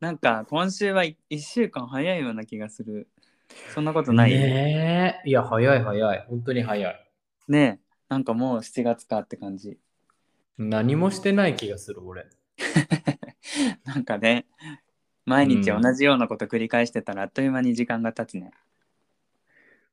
[0.00, 3.08] なんか今週は1週間早いような気がする。
[3.74, 4.30] そんなことない？
[4.30, 5.28] ねえ。
[5.28, 6.26] いや、早い早い。
[6.28, 7.10] 本当に早い。
[7.48, 9.78] ねえなんかもう7月かって感じ。
[10.56, 12.26] 何もしてない気がする、俺。
[13.84, 14.46] なんかね、
[15.24, 18.52] 毎日同じようなこと繰り返してたらあっという間に時間が経つね。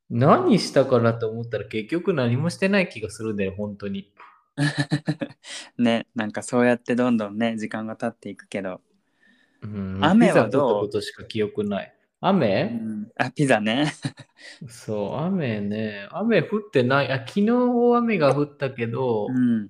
[0.09, 4.13] 何したかなと思ったら結局何もしてない気がするんだよ、本当に。
[5.79, 8.81] ね、なんかそうやってどんどんね、時間が経っていくけど。
[9.65, 10.81] うん、雨はどう？
[10.81, 11.87] ことしか記憶ない。
[11.87, 13.93] う雨、ん、あ、ピザね。
[14.67, 16.07] そう、雨ね。
[16.11, 17.11] 雨降ってない。
[17.11, 19.69] あ、昨日大雨が降ったけど、うん。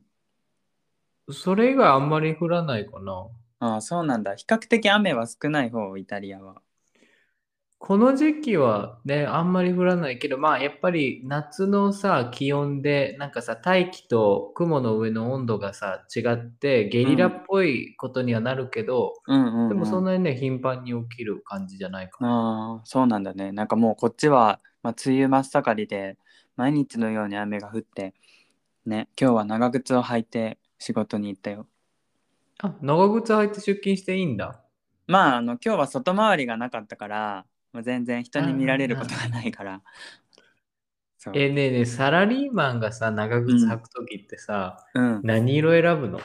[1.31, 3.27] それ以外あんまり降らないかな。
[3.59, 4.35] ああ、そうなんだ。
[4.35, 6.61] 比較的雨は少ない方、イタリアは。
[7.85, 19.69] この時期はね、あんまり降らないけど、まあやっぱり夏のさ、気温で、なんかさ、大気と雲の上の温度がさ、違って、ゲリラっぽいことにはなるけど、うんうん、うん。
[19.69, 22.27] でもそんなにね、頻繁に起きる感じじゃないかな。
[22.27, 23.51] ああ、そうなんだね。
[23.51, 26.17] なんかもうこっちは、まあ、梅雨真っ盛りで、
[26.55, 28.15] 毎日のように雨が降って、
[28.87, 31.67] ね、今日は長靴を履いて仕事に行ったよ。
[32.63, 34.59] あ、長靴履いて出勤していいんだ。
[35.05, 39.81] まあ、あの、今日は外回りがなかったから、もう全然人に見られることがないから。
[41.17, 41.33] そう。
[41.37, 45.19] え、ねえねえ、サラリーマンがさ、長靴履くときってさ、うん。
[45.23, 46.19] 何色選ぶの？
[46.19, 46.23] こ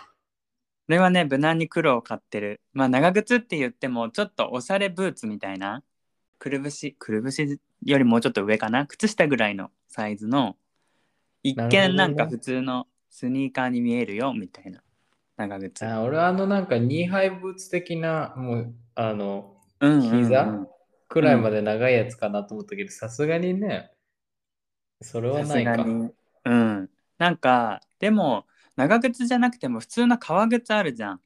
[0.86, 2.60] れはね、無難に黒を買ってる。
[2.72, 5.82] まあ、長靴って言っても、ちょっとおしゃれブーツみたいな、
[6.38, 10.56] くるぶし、くるぶしよりもうちょっと上かな、靴下ぐらいのサイズの、
[11.42, 14.82] 一見なんか普通のスニーカーに見えるよ、みたいな
[15.36, 15.84] 長靴。
[15.84, 20.66] あ俺はあのなんかニーハイブーツ的な、もう、あの、うんうんうん膝？
[21.10, 23.90] くらいまで長いやつかなと思ったけど、さすがにね、
[25.02, 25.82] それはさないか。
[25.82, 26.90] うん。
[27.18, 31.20] なんか、でも、長靴じゃなくても普通の革靴あるじゃん。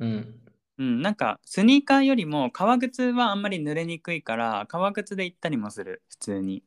[0.00, 0.40] うん。
[0.78, 6.64] うん、なんかスニーカーよりも革靴はあんまり濡れにくいから革靴で行ったりもする普通に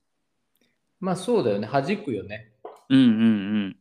[0.99, 2.53] まあそうだよね、弾くよね。
[2.89, 3.23] うんうんう
[3.69, 3.75] ん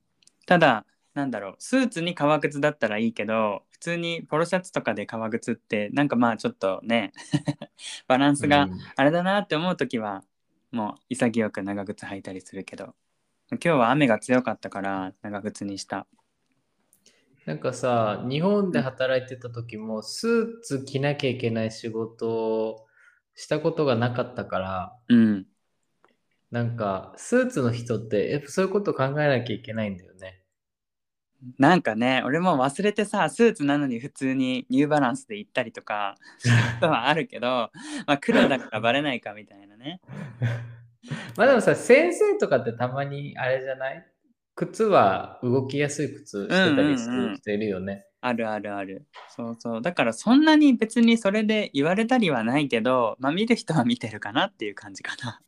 [0.46, 7.12] ただなんだろうスーツに革靴だったらいいけど普通にポロシャツとかで革靴ってなんかまあちょっとね
[8.08, 8.78] バランスがうん。
[8.96, 10.24] あれだなって思う時は
[10.70, 12.94] もう潔く長靴履いたりするけど
[13.50, 16.06] 今日は雨が強かったから長靴にした。
[17.46, 22.86] なんかさ、日本で働いてた時も、スーツ着なきゃいけない仕事を
[23.34, 25.46] したことがなかったから、うん。
[26.50, 30.43] なんか、スーツの人って、やっぱそういうこと考えなきゃいけないんだよね。
[31.58, 36.16] なんかね俺も忘れてさスーツなのに普通にニューバランスで行ったりとか
[36.80, 37.70] はあるけど、ま
[38.06, 40.00] あ、黒だからバレないかみたいなね。
[41.36, 44.06] まあでもさ、先生とかってたまにあれじゃない？
[44.56, 48.06] 靴は動きやすい靴してたりすうんうんうんる人いるよね。
[48.20, 49.04] あるあるある。
[49.28, 49.82] そうそう。
[49.82, 55.40] だからそんなに別にそれで言われたりはないけど、まあ見る人は見てるかなっていう感じかな。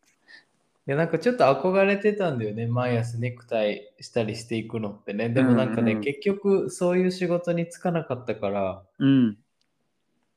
[0.89, 2.67] いやなんかちょっと憧れてたんだよね。
[2.67, 5.29] 毎朝ネクタイしたりしていくのってね。
[5.29, 9.37] でもなんかね、うんうん結局そういう仕事に就かなかったから、うん。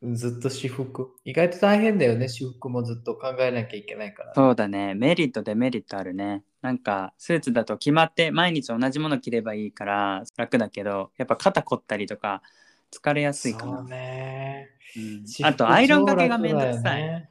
[0.02, 1.12] ずっと私服。
[1.24, 2.28] 意外と大変だよね。
[2.28, 4.34] 私服もずっと考えなきゃいけないから。
[4.34, 4.96] そうだね。
[4.96, 6.44] メリットデメリットあるね。
[6.64, 12.42] なんかスーツだと決まって毎日同じもの着ればいいから楽だけど、やっぱ肩凝ったりとか
[12.92, 13.78] 疲れやすいかな。
[13.78, 14.70] そうね。
[14.96, 17.30] うんあとアイロンかけがめんどくさい。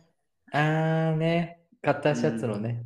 [0.52, 1.58] あーね。
[1.82, 2.84] カッターシャツのね。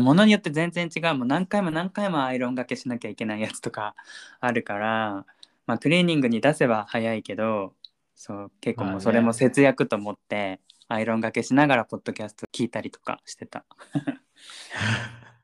[0.00, 3.94] ものによって全然違うもう何回も何回もアイロンがけしなきゃいけないやつとか
[4.40, 5.26] あるから、
[5.66, 7.74] まあ、クリーニングに出せば早いけど
[8.16, 10.58] そう結構もうそれも節約と思って、
[10.88, 13.64] アイロンがけしながらポッドキャスト聞いたりとかしてた。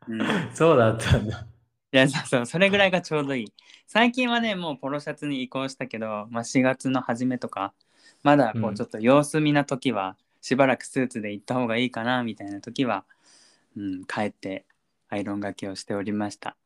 [0.09, 0.25] うん、い
[0.55, 1.47] そうだったんだ。
[1.91, 3.53] やそうそうそれぐらいがちょうどいい。
[3.87, 7.75] 最近はねもうポロシャツに移行したけど、まあ、4月の初めとか
[8.23, 13.05] まだこううんちょっと様子見な時は、しばらくスーツで行った方がいいかなみたいな時は、
[13.77, 14.67] うん、帰って
[15.09, 16.57] アイロンがけをしておりました。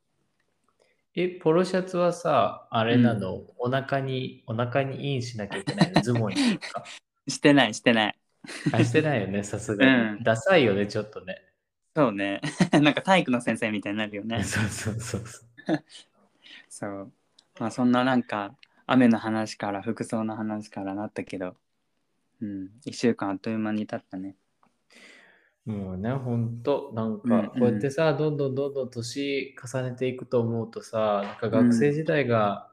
[1.15, 6.85] え、ポロシャツはさ、あれなの、お腹に、お腹にインしなきゃいけないの、ズボンにか？
[7.27, 8.19] してないしてない。
[8.73, 9.93] あ、してないよね、さすがに。
[9.93, 11.43] うんダサいよね、ちょっとね。
[11.97, 12.43] そうね。
[12.73, 14.43] なんか体育の先生みたいになるよね。
[14.45, 15.39] そうそうそうそ
[15.75, 15.85] う。
[16.69, 17.13] そう。
[17.59, 18.55] まあそんななんか
[18.87, 21.57] 雨の話から服装の話からなったけど、
[22.43, 24.37] うん、1週間あっという間に経ったね。
[25.67, 32.71] もうね、ほんと、なんか、こうやってさ、どんどんどんどん年重ねていくと思うとさ、なんか学生時代が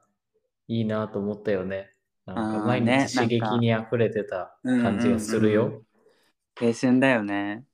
[0.68, 1.90] いいなと思ったよね。
[2.24, 5.82] なんか毎日刺激に溢れてた感じがするよ。
[6.60, 7.64] 青春だよね。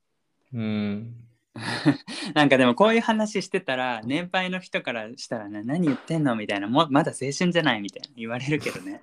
[0.54, 1.14] うん。
[2.34, 9.02] なんかでもこういう話してたら年配の人からしたらね何言ってんのみたいなもまだ青春じゃないみたいな言われるけどね。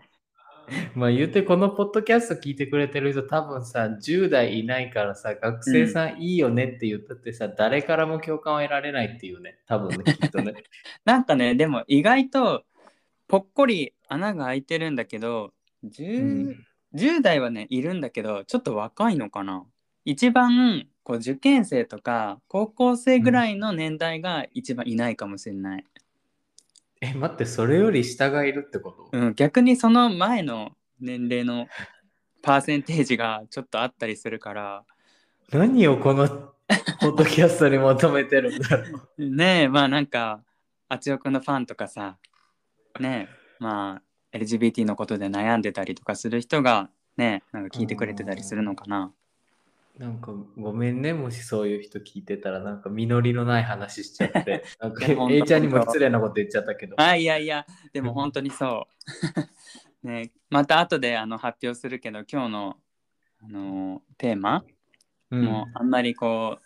[0.95, 9.59] まあ言うてこのポッドキャスト聞いてくれてる人多分さ10代いないからさ学生さんいいよねって言ったってさ、誰からも共感を得られないっていうね。
[9.67, 10.53] 多分ね きっとね。
[11.05, 12.65] なんかね、でも意外と
[13.27, 15.53] ぽっこり穴が開いてるんだけど、
[15.85, 16.65] 10, うん。
[16.93, 19.65] 10代はね、いるんだけど、ちょっと若いのかな。
[20.05, 25.85] 一番こう受験生とか高校生ぐらいの年代が一番いないかもしれない。
[27.01, 31.67] え待ってそれより下がいるってこと、うん、逆にその前の年齢の
[32.41, 34.83] パーセンテージがちょっとあったりするから、
[35.51, 39.23] 何をこのポッドキャストに求めてるんだろう？
[39.29, 40.43] ねえ、まあなんか、
[40.89, 42.17] あちおくんのファンとかさ、
[42.99, 44.01] ねえ、ま
[44.33, 49.13] あ LGBT のことで悩んでたりとかする人がね、なんか聞いてくれてたりするのかな。
[49.97, 54.63] なんかごめんねもしそういう人聞いてたらなんか実りのない話しちゃって。
[54.79, 56.95] なんか A ちゃんにも失礼なこと言っちゃったけど。
[57.01, 58.87] あ、いやいや、でも本当にそ
[60.03, 60.07] う。
[60.07, 62.77] ねえまた後であの発表するけど、今日の、
[63.41, 64.63] あのテーマ、
[65.31, 65.43] うん。
[65.43, 66.63] もうあんまりこう、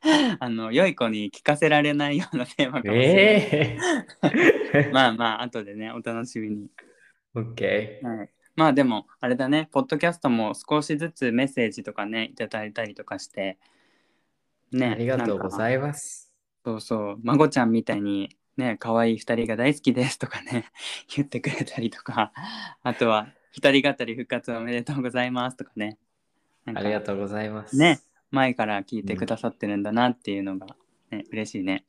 [0.40, 3.14] あの良い子に聞かせられないようなテーマかもしれない。
[3.14, 3.78] え
[4.72, 6.68] えまあまあ、後でね、お楽しみに。
[7.34, 16.32] オッケはい、まあでも、あれだね、ポッドキャストも少しずつメッセージとかね、いただいたりとかして、ー、ね、ありがとうごいざいます。
[16.64, 20.70] そうそう、まごちゃんみたいに、ね、可愛い二人が大好きですとかね、
[21.14, 22.32] 言ってくれたりとか、
[22.82, 25.98] あとは、二人語り復活おめでとうございますとかね。
[26.64, 27.76] かありがとうございます。
[27.76, 30.66] ね、前から聞いてくださってるんだなっていうのが、
[31.10, 31.84] ね、嬉しいね。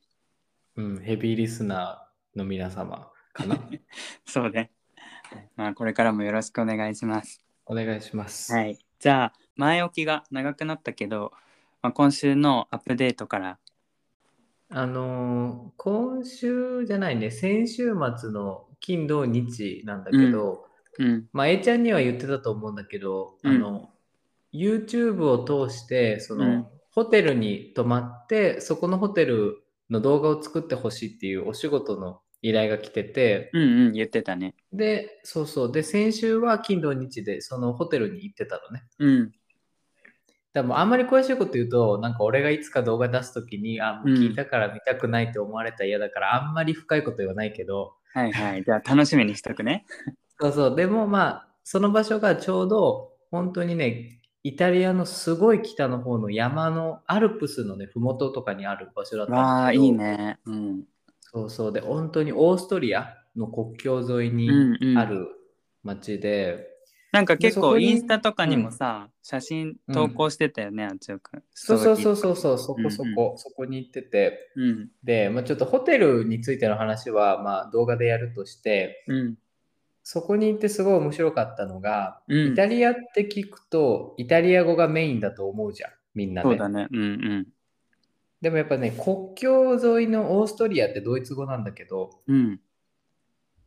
[0.76, 3.58] うん、ヘビーリスナーの皆様かな。
[4.26, 4.70] そうね。
[5.56, 7.40] まあ、これからもよろしくお願いします。
[7.66, 8.52] お願いします。
[8.52, 8.78] はい。
[8.98, 11.32] じゃあ、前置きが長くなったけど、
[11.82, 13.58] まあ、今週のアップデートから、
[14.68, 20.66] あのー今週じゃないね、先週末の金土日なんだけど、
[20.98, 23.90] うん、まあ A ちゃんには言ってたと思うんだけど、うんあの
[24.52, 34.54] YouTube を通してその、うんホテルに泊まってそこのホテルの動画を作ってほしいっていうお仕事の依頼が来ててうんうん、言ってたね。
[34.72, 39.32] でそうそうで先週は金土日でそのホテルに行ってたのねうん、
[40.52, 48.64] でもあんまり詳しいこと言うとなんか俺がいつか動画出す時にあ聞いたから見たくないって思われたら嫌だから、あんまり深いこと言わないけどはいはい。
[48.64, 49.84] じゃあ、楽しみにしとくね。
[50.40, 60.38] そうそう、でもまあ、その場所がちょうど、本当にね、イタリアのすごい北の方の山のアルプスのね、ふもととかにある場所だったんだけど、いいね。
[60.46, 60.84] うん。
[61.36, 64.98] そうそう、で、本当にオーストリアの国境沿いにうんうん。
[64.98, 65.28] ある
[65.82, 66.66] 町で、
[67.12, 71.36] なんか結構でそこにインスタとかにもさ、写真投稿してたよね、あっちおく。
[71.36, 71.42] ん。
[71.52, 72.16] そうそうそうう。
[72.16, 72.36] そう。
[72.36, 79.38] そう、そこそこ、そこに行ってて、うん、で、まあ、ちょっとホテルについての話は、まあ、動画でやるとして、うん、
[80.02, 82.52] そこに行ってすごい面白かったのが、うん。
[82.52, 86.48] イタリアって聞くと、イタリア語がメインだと思うじゃん、みんなね。
[86.48, 86.88] そうだね。
[86.90, 87.46] うんうん。
[88.40, 92.60] でもやっぱね、国境沿いのオーストリアってドイツ語なんだけど、うん、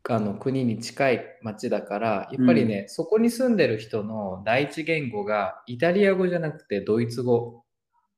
[0.08, 7.64] あの国に近い町だから、やっぱりね、そこに住んでる人の第一言語がイタリア語じゃなくてドイツ語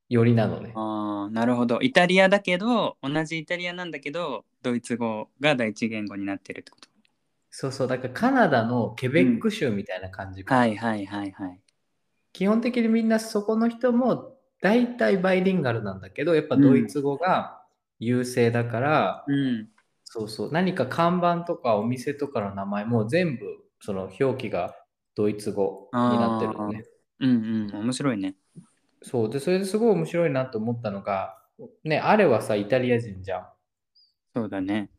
[0.09, 0.73] よりなのね。
[0.75, 1.81] ああ、なるほど。
[1.81, 6.89] イタリアだけど、同じイタリアなんだけど、ドイツ語が第一言語になってるってこと？
[7.51, 11.61] そうそう、だからカナダのケベック州みたいな感じかな、はいはいはいはい。
[12.33, 14.32] 基本的にみんなそこの人も
[14.63, 17.61] 大体バイリンガルなんだけど、やっぱドイツ語が
[17.99, 19.69] 優勢だから、うん。
[20.05, 23.45] そうそう、何か看板とかお店とかの名前も全部
[23.81, 24.75] その表記が
[25.17, 26.85] ドイツ語になってるのね。
[27.21, 27.31] うん
[27.73, 27.85] うん。
[27.85, 28.37] 面白いね。
[29.03, 31.37] そうで、それですごい面白いなと思ったのが、
[31.83, 33.49] ね、あれはさ、イタリア人じゃ
[34.35, 34.91] そうだね。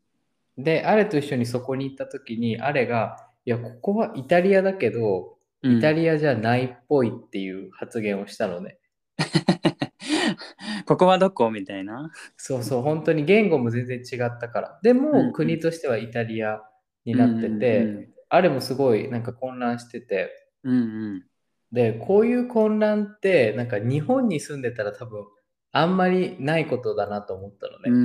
[0.60, 0.62] ん。
[0.64, 3.16] で、あれと一緒にそこに行った時に、あれが、
[3.46, 5.92] いや、ここはイタリアだけど、イタア。
[5.92, 8.78] リアじゃないっぽいっていう発言をしたのね。
[10.86, 11.50] ここはどこ？
[11.50, 12.10] みたいな。
[12.36, 14.80] そうそう、本当に言語も全然違ったから。
[14.82, 16.60] でうんうんも、国としてはイタリア
[17.04, 20.78] になってて、うんあれもすごいなんか混乱してて、うんう
[21.18, 21.24] ん。
[21.70, 25.24] で、こういう混乱って、なんか日本に住んでたら多分、
[25.70, 27.90] あんまりないことだなと思ったのね。
[27.90, 27.96] う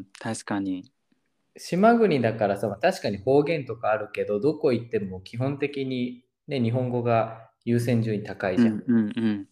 [0.00, 0.90] ん、確かに。
[1.58, 8.82] 島国だからさ、まあ確かに方言とかあるけど、どこ行っても基本的に、ね、日本語が優先順位高いじゃん。
[8.86, 9.48] うんうんうん。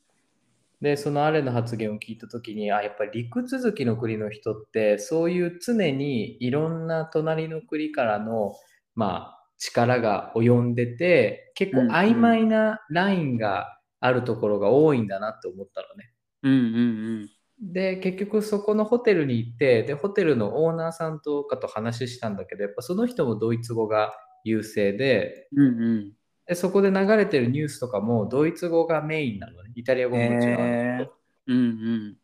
[0.81, 8.55] で、そのアレの発言を聞いたときに、あ、やっぱり陸続きの国の人って、そういう常にいろんな隣の国からの、
[8.95, 16.13] まあ、力が及んでて、結構うんうん曖昧なラインがあるところが多いんだなって思ったのね。
[16.43, 24.13] うんうんで、結局そこのホテルに行って、で、ホテルのオーナーさんとかと話したんだけど、やっぱその人もドイツ語が
[24.45, 26.13] 優勢でうんうん。
[26.47, 29.73] で、そこで流れてるニュースとかもドイツ語がメインなのね。
[29.75, 31.13] イタリア語ももちろんあるんだけへど。
[31.49, 32.17] うんうん。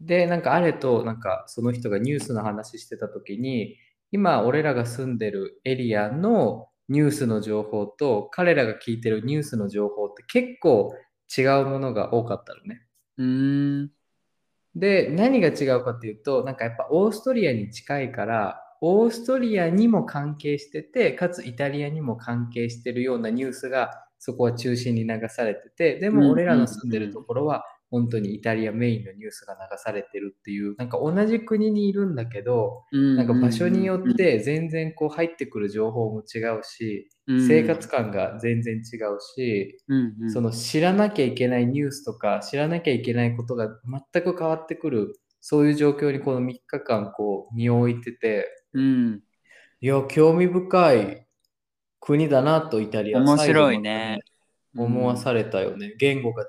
[0.00, 3.76] で、なんかあれと、なんかその人がニュースの話してた時に、
[4.12, 10.94] 今俺らが住んでるエリアのニュースの情報と彼らが聞いてるニュースの情報って結構
[11.36, 12.82] 違うものが多かったのね。
[13.16, 13.90] うーん。
[14.76, 32.82] で、何が違うかっていうと、なんかやっぱオーストリアに近いから、オーストリアにも関係してて、かつイタリアにも関係してるようなニュースがそこは中心に流されてて、でも俺らの住んでるところは本当にイタリアメインのニュースが流されてるっていう、なんか同じ国にいるんだけど、
[33.16, 39.78] ななんか場所によって全然こう入ってくる情報も違うし、生活感が全然違うし、
[40.26, 43.68] その知らなきゃいけないニュースとか知らなきゃいけないことが
[44.12, 49.20] 全く変わってくるそういう状況にこの3日間こう身を置いててうん、
[49.80, 51.26] いや興味深い
[52.00, 54.20] 国だなとイタリア面白いね。
[54.76, 56.46] 思わされたよね、言語が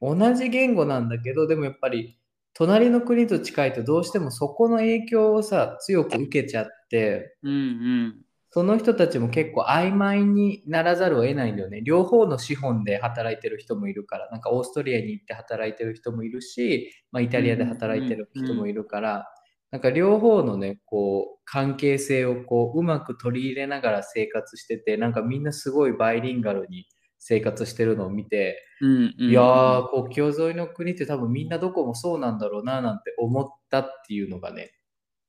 [0.00, 2.18] 同じ言語なんだけどでもやっぱり
[2.52, 8.16] 隣の国と近いとどうしてもそこの影響をさ強く受けちゃってうんうん
[8.50, 11.82] その人たちも結構曖昧にならざるを得ないんだよね。
[11.82, 19.28] 両方の資本で働いてる人もいるから、なんかオーストリアに行って働いてる人もいるし、まあ、イタリアで働いてる人もいるから、
[19.70, 26.86] なんか両方のね、こう、関係性をこう、うまく取り入れながら生活してて、なんかみんなすごいバイリンガルに
[27.18, 34.72] 生活してるのを見て、うんうん、いやー、国境沿いの国って多分みんなどこもそうなんだろうな、なんて思ったっていうのがね、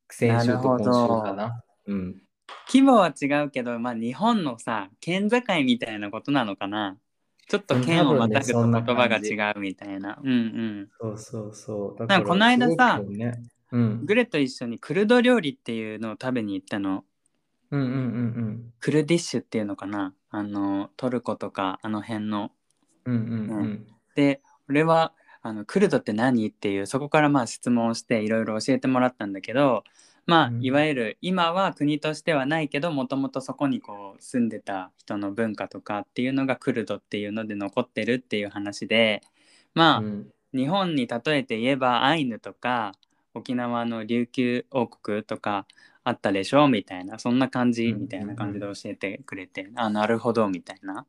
[0.10, 1.63] 先週と今週かな。
[1.88, 2.15] うん。
[2.67, 6.98] 規模は違うけど、まあ、日本のさ県境みたいなことなのかな
[7.48, 10.19] ちょっと県をまたぐと言葉が違うみたいな。
[10.24, 10.89] うんうん。
[11.00, 12.05] そうそうそう。
[12.05, 13.39] なんかこの間さね
[13.71, 17.03] うん、グレと一緒にクルド料理っていうのを食べに行ったの。
[17.71, 22.51] うんうんうんクルディッシュっていうのかなあのトルコとかあの辺の。
[23.05, 23.15] うん。
[23.15, 23.88] うんうんうん。
[24.15, 26.47] で俺はあのクルドって何？
[26.47, 29.83] っていうそこからまあ質問をしていろいろ教えてもらったんだけど
[30.25, 39.21] まあ、うんいわゆる今は国としてはないけどもともとそこにこう住んでた人の文化とかっていうのがクルドっていうので残ってるっていう話で
[39.73, 42.93] まあ、うん日本に例えて言えばアイヌとか
[43.33, 45.65] 沖縄の琉球王国とか
[46.03, 46.67] あったでしょ？
[46.67, 47.19] みたいな。
[47.19, 47.88] そんな感じ？
[47.88, 48.01] うん。
[48.01, 50.48] みたいな感じで教えてくれて、あなるほど。
[50.50, 51.05] みたいな。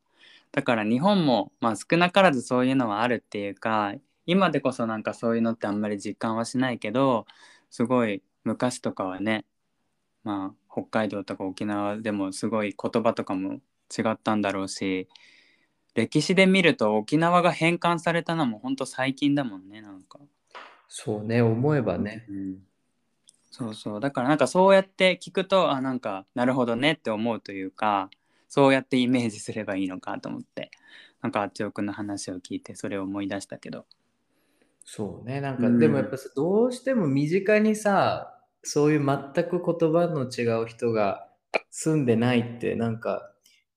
[0.51, 3.93] だから日本もまあ少なからずそういうのはあるっていうか
[4.25, 7.25] 今でこそなんかそういうのってあんまり実感はしないけど
[7.69, 9.45] すごい昔とかはね
[10.25, 13.61] まあ北海道とか沖縄でもすごい言葉とかも
[13.97, 15.07] 違ったんだろうし
[15.95, 20.19] 歴史で見ると沖縄が返還されたのもほんと最近だもんねなんか、
[20.93, 22.25] そうね、思えばね。
[22.27, 22.57] うん、
[23.49, 23.99] そうそう。
[24.01, 28.09] だからなんかそうやって聞くとあなんかなるほどねって思うというか
[28.49, 30.69] そうやってイメージすればいいのかと思って。
[31.21, 33.85] なんかあっちおくんの話を聞いてそれを思い出したけど。
[34.83, 35.79] そうね、なんか、うん。
[35.79, 41.29] でもやっぱさどうしても身近にさ、そういう全く言葉の違う人が
[41.69, 43.31] 住んでないって、なんか、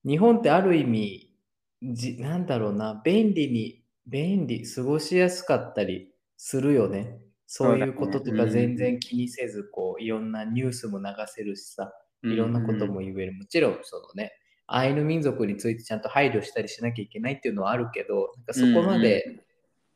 [0.05, 1.33] 日本ってある意味、
[1.81, 7.19] じなんだろうな、便利に、便利、過ごしやすかったりするよね。
[7.47, 13.33] そういうこととか全然気にせず、こう、いろんなニュースも流せるしさ、いろんなことも言える。
[13.33, 14.31] もちろん、そのね、
[14.67, 19.45] アイヌ民族についてちゃんと配慮したりしなきゃいけないっていうのはあるけど、なんかそこまで、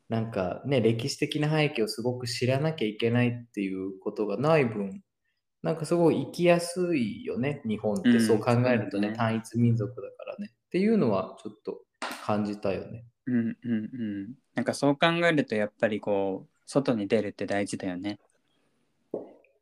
[0.08, 5.02] なんかね、歴史的な背景をすごく知らなきゃいけないっていうことがない分、
[5.62, 8.20] なんかすごい生きやすいよね、日本っうんて。
[8.20, 10.50] そう考えるとね単一民族だからね。
[10.66, 11.80] っていうのはちょっと
[12.24, 13.04] 感じたよね。
[13.30, 14.34] うんうんうん。
[14.54, 18.18] なんかそう考えるとやっぱりこう外に出るって大事だよね。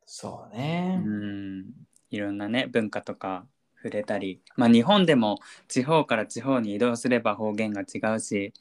[0.05, 1.01] そうね。
[1.05, 1.65] うん。
[2.09, 3.45] いろんなね文化とか
[3.77, 4.41] 触れたり。
[4.55, 8.53] まあ日本でも地方から地方に移動すれば方言が違うし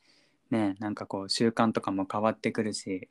[0.50, 3.08] ねなんかこう習慣とかも変わってくるし、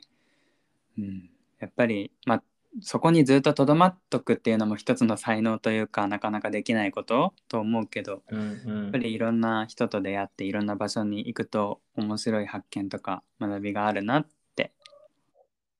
[0.97, 2.43] うん、やっぱりまあ
[2.81, 14.71] そこにずっととどまっとくっていうのも一つの才能というかなかなかできないことと思うけどうんうんやっぱりいろんな人と出会っていろんな場所に行くと面白い発見とか学びがあるなって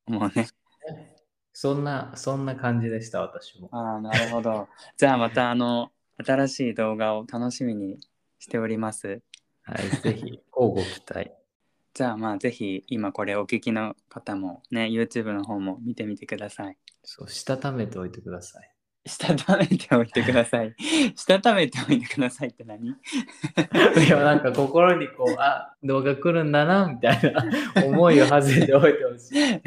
[0.08, 0.48] 思うね。
[1.60, 3.70] そんな、そんな感じでした、私も。
[3.72, 4.68] ああなるほど。
[4.96, 5.92] じゃあまたあの
[6.24, 8.00] 新しい動画を楽しみに
[8.38, 9.22] しております。
[9.64, 11.32] はい、ぜひ、交互期待。
[11.94, 16.78] じゃあまあぜひ今これお聞きの方もね YouTube の方も見てみてください。
[17.10, 18.77] そう、したためておいてください。
[19.08, 20.76] したためておいてください。
[21.16, 22.90] したためておいてくださいって何？
[22.92, 22.94] い
[24.10, 27.46] や、なんか心にこう、あ、動画来るんだな、みたいな
[27.86, 29.62] 思いを馳せておいてほしい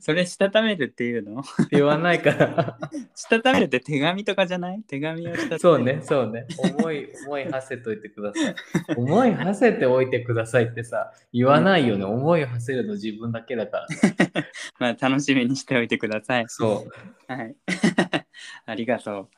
[0.00, 1.42] それしたためるっていうの？
[1.70, 2.78] 言わないから。
[3.14, 4.80] したためるって手紙とかじゃない？
[4.86, 6.46] 手紙をしたためるそうね、そうね。
[6.78, 8.54] 思い、思い馳せといてください。
[8.96, 12.04] 思い馳せておいてくださいってさ、言わないよね。
[12.04, 13.86] 思い馳せるの自分だけだから。
[14.78, 16.44] まあ楽しみにしておいてください。
[16.48, 16.86] そ
[17.28, 17.32] う。
[17.32, 17.56] はい。
[18.68, 19.28] ありがとう。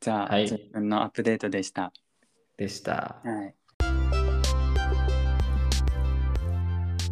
[0.00, 1.92] じゃあ、はい自分のアップデートでした。
[2.56, 3.20] でした。
[3.22, 3.54] はい。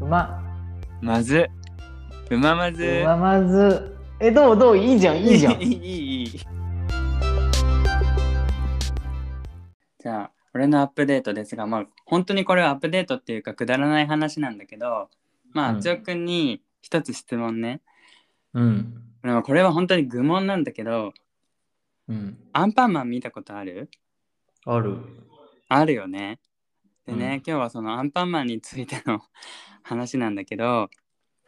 [0.00, 0.42] うま。
[1.02, 1.46] まず、
[2.30, 2.82] うままず。
[2.82, 3.98] うままず。
[4.18, 4.78] え、どうどう？
[4.78, 5.64] いいじゃん、 いいじゃんい。
[5.64, 6.28] いいいいい
[9.98, 15.10] じゃあ俺のアップデートですがまあ本当にこれはアップデートっていうかくだらない話なんだけど
[15.52, 17.82] まあうんあつおくんに一つ質問ね、
[18.54, 19.02] うん。
[19.22, 21.12] まあこれは本当に愚問なんだけど
[22.09, 22.38] うん。
[22.53, 23.91] アンパンマン見たことある？
[24.65, 24.99] ある。
[25.69, 26.41] あるよね
[27.07, 29.21] でね、うん今日はそのアンパンマンについての
[29.83, 30.88] 話なんだけど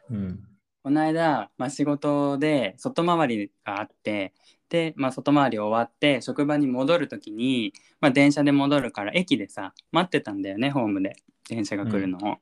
[0.09, 0.47] うん。
[0.83, 4.33] この間、まあ、仕事で外回りがあって
[4.69, 11.15] で、まあ、外回り終わって職場に戻る時に、まあ、電車で戻るから駅でさ待ってたんだよねホームで
[11.49, 12.37] 電車が来るのを、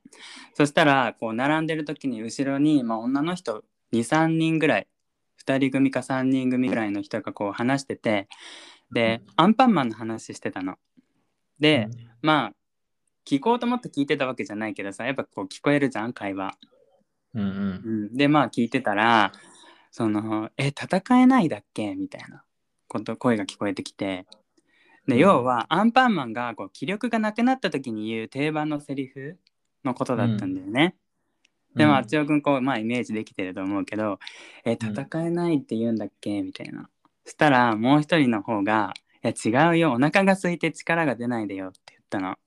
[0.54, 4.86] そしたらこう並んでる時に後ろに、まあ、女の人23人ぐらい
[5.46, 8.28] 2人組か3人組ぐらいの人がこう話してて
[8.92, 10.76] でアンパンマンの話してたの。
[11.58, 11.88] で、
[12.22, 12.52] まあ
[13.26, 16.56] 聞こうと思って聞いてたわけじゃないけどさやっぱこう聞こえるじゃん会話。
[17.34, 17.50] うんうんう
[18.12, 19.32] ん、でまあ聞いてたら
[19.92, 22.44] その「え戦えないだっけ?」みたいな
[22.88, 24.26] こと声が聞こえてきて
[25.06, 29.38] でうん要はアンパンマンがこう気力がなくなった時に言う定番のセリフ
[29.84, 30.96] のことだったんだよね。
[31.74, 34.18] でもあっちおくんこうまあイメージできてると思うけど
[34.64, 36.88] 「えうん戦えないって言うんだっけ?」みたいな。
[37.24, 42.38] そしたらもう一人の方が「いや違うよお腹が空いて力が出ないでよ」って言ったの。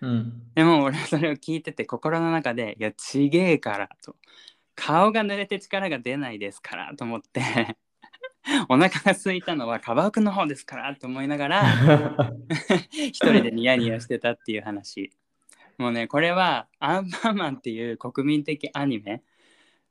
[0.00, 0.42] うん。
[0.54, 4.16] でも俺はそれを聞いてて心の中で「いやちげえから」と
[4.76, 7.76] 「顔が濡れて力が出ないですから」と思って
[8.68, 11.64] お腹が空いたのはカバオくんの方ですからと思いながら
[12.92, 15.10] 一人でニヤニヤしてたっていう話
[15.78, 19.22] もうねこれはアンパンマンっていう国民的アニメ、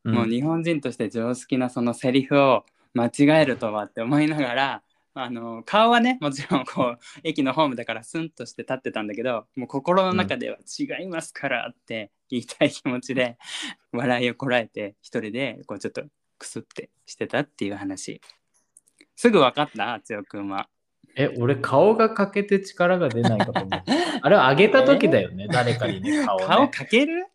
[0.04, 4.84] もう日本人として常識なそのセリフを間違えるとはって思いながら
[5.16, 13.38] あの顔はねもちろんこう駅のホームだからスンとして立ってたんだけどもう心の中では違いますからって言いたい気持ちで
[13.94, 16.04] 笑いをこらえて一人でこうちょっと
[16.40, 18.22] クスってしてたっていう話。
[19.16, 20.68] すぐ分かったつよくんは
[21.16, 23.70] え、俺顔が欠けて力が出ないかと思う。
[24.22, 26.46] あれは上げた時だよね、誰かにね、 顔、ね。
[26.48, 27.28] 顔かける？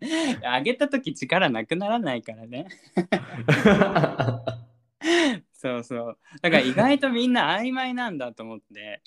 [0.42, 2.66] 上げた時力なくならないからね
[5.52, 9.02] そうそうだから意外とみんな曖昧なんだと思って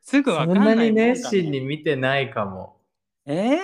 [0.00, 2.76] すぐ分かそんんないなにもんだね熱心に見てないかも。
[3.26, 3.58] えー、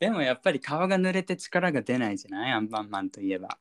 [0.00, 2.52] でもやっぱり顔が濡れて力が出ないじゃない？
[2.52, 3.58] アンパンマンといえば。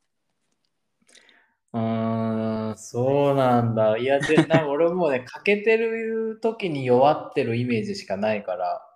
[1.73, 3.97] うーん、そうなんだ。
[3.97, 8.89] いや、でな俺もうね、 欠けてる時に弱ってるイメージしかないから。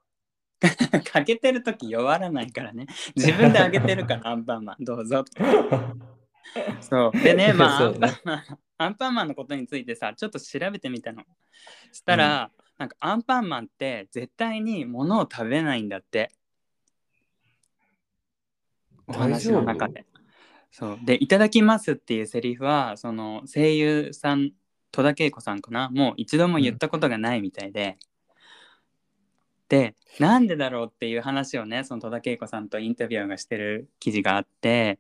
[1.12, 2.88] かけてる時弱らないからね。
[3.16, 5.44] 自分であげてるからアンパンマン どうぞって。
[6.82, 7.20] そう。
[7.20, 11.24] でね、まあ、そうねアンパンマンアンパンマンのことについてさ、ちょっと調べてみたの。
[11.92, 16.32] したら、なんかアンパンマンって絶対に物を食べないんだって。
[19.08, 20.06] お話の中で。
[20.72, 21.00] そう。
[21.04, 24.52] で「いただきます」っていうセリフはその声優さん
[24.92, 25.90] 戸田恵子さんかな？
[25.90, 27.98] もう一度も言ったことがないみたいで、
[29.70, 35.00] でなんでだろうっていう話をねその戸田恵子さんとインタビュアーがしてる記事があって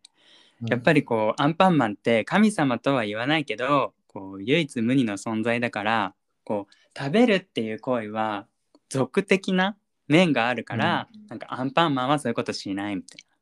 [0.61, 8.47] やっぱりこうアンパンマンって神様とは言わないけどこう唯一無二の存在だからこう食べるっていう行為は
[8.89, 9.77] 俗的な
[10.07, 13.35] 面があるから、なんかアンパンマンはそういうことしないみたいな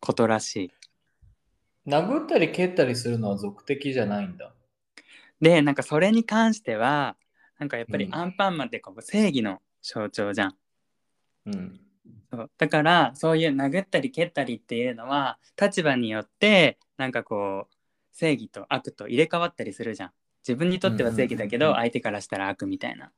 [0.00, 0.70] ことらしい。
[1.86, 4.52] 殴ったり蹴ったりするのは俗的じゃないんだ。
[5.40, 7.16] でなんかそれに関しては
[7.58, 10.56] なんかやっぱりうんアンパンマンってこう正義の象徴じゃん。
[11.46, 11.80] うん。
[12.30, 17.74] そうだからそういう殴ったり蹴ったりっていうのは立場によってなんかこう
[18.12, 20.12] 正義と悪と入れ替わったりするじゃん。
[20.46, 23.12] 自分にとっては正義だけど相手からしたら悪みたいな。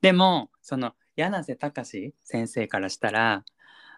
[0.00, 3.44] でもその柳瀬隆先生からしたら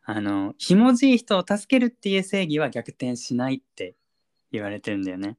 [0.05, 3.95] あのひもじい人を助けるっていう正義は逆転しないって
[4.53, 5.37] 言われてるんだよね。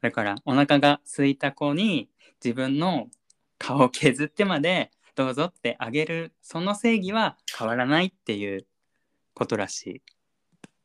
[0.00, 2.08] だからお腹が空いた子に
[2.42, 3.08] 自分の
[3.58, 8.66] 顔を削ってまでどうぞってあげるその正義は変わらないっていう
[9.34, 10.02] ことらし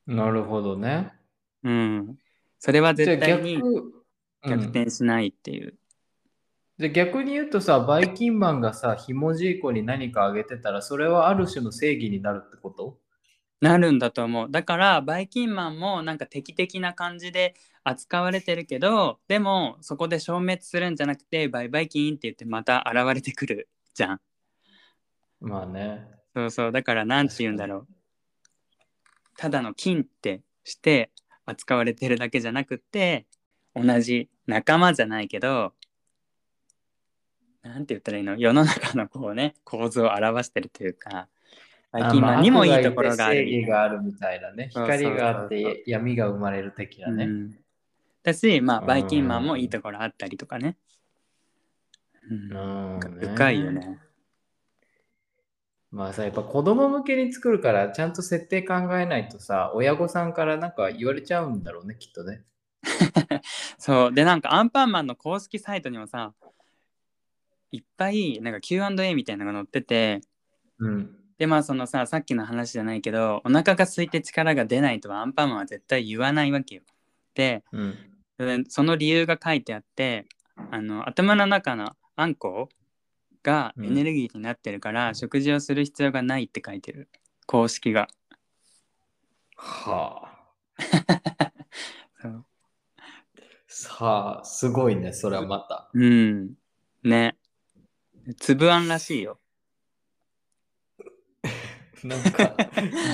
[0.07, 0.11] い。
[0.11, 1.13] なるほどね。
[1.63, 2.17] うん。
[2.59, 4.03] それは絶対に逆、
[4.43, 5.75] 逆転しないっていう。
[6.77, 12.99] で逆に言うとさ、バイキンマンがさ、ひもじい子に何かあげてたら、それはある種の正義になるってこと？
[13.63, 14.51] なるんだと思う。
[14.51, 24.21] だからバイキンマンもなんか敵的な感じで扱われてるけどでもそこで消滅するんじゃなくてバイバイキンって言ってまた現れてくるじゃん。
[25.39, 26.05] まあね。
[26.35, 27.87] そうそうだからなんて言うんだろう。
[29.37, 31.11] ただの金ってして
[31.45, 33.25] 扱われてるだけじゃなくて
[33.73, 35.73] 同じ仲間じゃないけど
[37.61, 38.37] なんて言ったらいいの？
[38.37, 41.29] 世の中のこうね構図を表してるというか
[41.93, 44.69] バイキンマンにもいいところがある正義があるみたいなね。
[44.71, 47.25] 光があって闇が生まれる的なね。
[47.25, 47.57] うん
[48.23, 50.77] だし、まあ、うんバイキンマンもいいところあったりとかね。
[52.29, 53.71] うんうん深いよ。
[53.71, 53.99] ね。
[55.91, 62.43] まあさ、やっぱ子供向けに作るから、ちゃんと設定考えないとさ、親御さんからなんか言われちゃうんだろうね、きっとね。
[63.77, 64.13] そう。
[64.13, 66.33] で、なんかアンパンマンの公式サイトにもさ、
[67.71, 70.21] いっぱいなんか Q&A みたいなのが載ってて、
[70.79, 71.22] うん。
[71.37, 76.81] で、まあそのさ、さっきの話じゃないけど、お腹が空いて力が出ないとはアンパンマンは絶対言わないわけよ。
[77.33, 77.95] で、うん。
[78.37, 80.25] でその理由が書いてあって、
[80.71, 82.69] あの頭の中のあんこ
[83.43, 87.09] がエネルギーになってるから、食事をする必要がないって書いてる。
[87.45, 88.07] 公式が。
[89.55, 90.33] はあ。
[92.21, 92.45] そう
[93.67, 95.89] さあ、すごいね、それはまた。
[95.93, 96.53] うん。
[97.03, 97.37] ね。
[98.37, 99.39] 粒あんらしいよ。
[102.03, 102.55] なんか、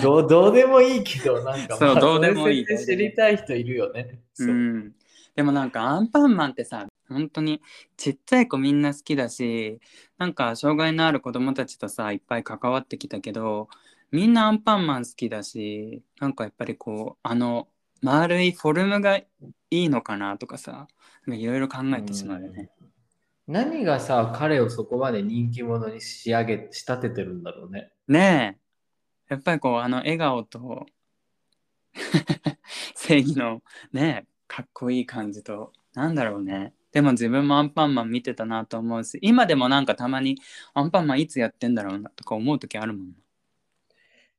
[0.02, 4.19] どうどうでもいいけど、なんか、そうまあどうでもいい知りたい人いるよね。
[4.39, 4.93] うん
[5.36, 7.62] でもなんかアンパンマンってさ、本当に
[7.95, 9.80] ちっちゃい子みんな好きだし、
[10.17, 13.69] なんか障害のある子供たちとさ、いっぱい関わってきたけど、
[14.12, 17.69] みんなアンパンマン好きだし、なんかやっぱりこう、あの、
[18.02, 19.28] 丸いフォルムがい
[19.69, 20.88] いのかなとかさ、
[21.28, 22.69] いろいろ考えてしまうよね。
[23.47, 27.91] 何がさ、彼をそこまで人気者に仕上げ、仕立ててるんだろうね。
[28.08, 28.69] ねえ。
[29.30, 30.86] やっぱりこう、あの笑顔と
[32.96, 33.63] 正義の
[33.94, 36.74] ね、かっこいい感じと、なんだろうね。
[36.92, 40.38] でも自分もアンパンマン見てたなと思うし、今でもなんかたまに
[40.74, 43.15] アンパンマンいつやってんだろうなとか思う時あるもん。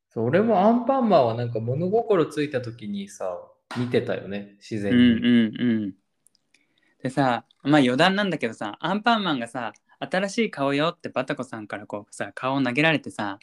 [0.08, 3.38] そう俺もアンパンマンはなんか物心ついた時にさ、
[3.78, 4.98] 見てたよね、自然に。
[4.98, 5.94] うんうんうん。
[7.02, 13.38] でさ、まあ余談なんだけどさ、アンパンマンがさ、新しい顔よってバタコさんからこうさ、顔を投げられてさ、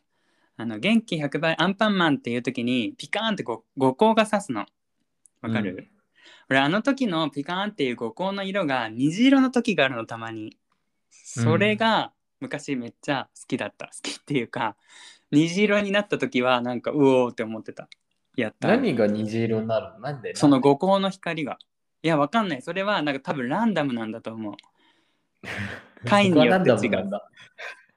[0.57, 4.65] あの元気100倍アンパンマンっていう時にピカーンって五光が刺すの。
[5.41, 5.97] わかる、うん
[6.49, 10.57] 俺あの時のピカーンっていう五光の色が虹色の時があるのたまに。
[11.09, 13.87] それが昔めっちゃ好きだった。
[13.87, 14.77] 好きっていうか、
[15.31, 17.89] 虹色になった時はなんかうおーって思ってた。
[18.37, 18.69] やった。
[18.69, 19.99] 何が虹色になるの？
[19.99, 20.35] なんで？
[20.35, 21.57] その五光の光が。
[22.01, 22.61] いや、わかんない。
[22.61, 24.53] それはなんか多分ランダムなんだと思う。
[26.07, 27.09] 回によって違う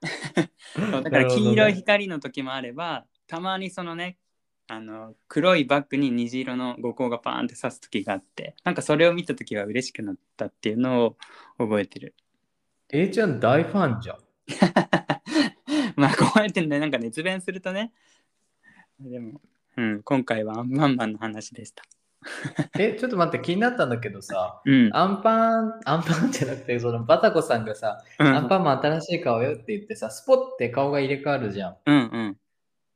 [0.00, 0.08] だ
[0.90, 4.18] そうだから黄色い光の時もあれば、たまにそのね、
[4.66, 11.16] あの黒いバッグに虹色の五光がパーンって刺す時があって、なんかそれを見た時は嬉しくなったっていうのを
[11.58, 12.14] 覚えてる。
[12.88, 14.18] A ちゃん大ファンじゃん。
[15.96, 17.92] まあこうやってね、なんか熱弁するとね。
[19.00, 19.40] でも、
[19.76, 21.82] うん、今回はアンパンマンの話でした。
[22.78, 24.90] え、ちょっと待って、気になったんだけどさ、うん。
[24.92, 31.76] アンパン、アンパンじゃなくて、そのバタコさんがさ、うんアンパンマン新しい顔よって言ってさ、スポッて顔が入れ替わるじゃん。
[31.86, 32.36] うんうん。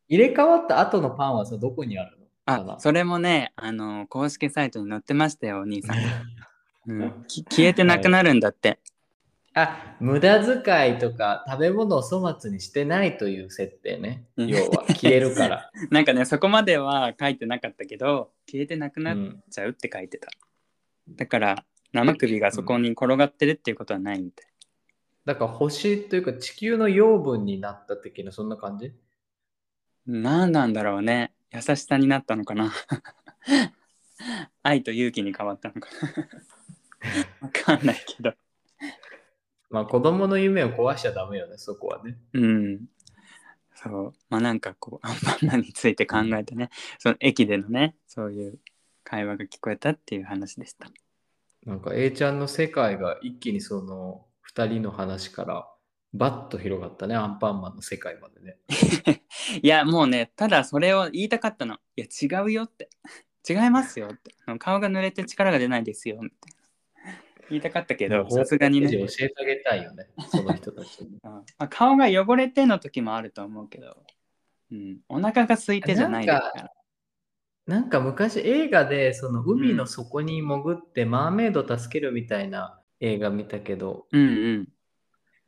[0.08, 2.24] 入れ替わった後のパンはさ、どこにあるの？
[2.46, 5.96] あ、それもね、あの、公式サイトに載ってましたよ、お兄さん。
[6.86, 8.78] うん、き消えてなくなるんだって。
[9.54, 14.26] あ、無駄遣いとか食べ物を粗末にしてないという設定ね。
[14.36, 15.70] うん要は消えるから。
[15.90, 20.28] なんかね、そこまでは書いてなかったけど、消えてなくなっうんちゃうって書いてた。
[21.08, 24.48] だから、生首がそこに転がってるっていうことはないみたい。
[25.24, 28.92] だから星というか地球の養分になった的なそんな感じ？
[30.06, 31.32] 何なんだろうね。
[31.52, 32.72] 優しさになったのかな。
[34.62, 36.28] 愛と勇気に変わったのかな。
[37.40, 38.34] わかんないけど。
[39.74, 42.16] まあ子供の夢を壊しちゃダメよね、そこはね。
[42.32, 42.86] うん。
[43.74, 44.12] そう。
[44.30, 48.60] まあなんかこう、アンパンマンについて考えてね、その駅でのね、そういう
[49.02, 50.86] 会話が聞こえたっていう話でした。
[51.66, 55.68] なんか A ちゃんの世界が一気にその二人の話から
[56.12, 58.58] バッと広がったね、アンパンマンの世界までね。
[59.60, 61.80] いや、もうね、ただそれを言いたかったの。
[61.96, 62.88] いや、違うよって。
[63.48, 64.36] 違いますよって。
[64.60, 66.63] 顔が濡れて力が出ないですよ、みたいな。
[67.50, 68.90] 言いたかったけど、さすがにね。
[68.90, 71.18] 教えてあげたいよね、その人たちに。
[71.22, 73.96] うんまあ、顔が汚れての時もあると思うけど、
[74.72, 76.70] うん、お腹が空いてじゃないですから。
[77.66, 84.68] なんか昔映画でその海の底に潜ってマーメイド助けるみたいな映画見たけど、うんうん。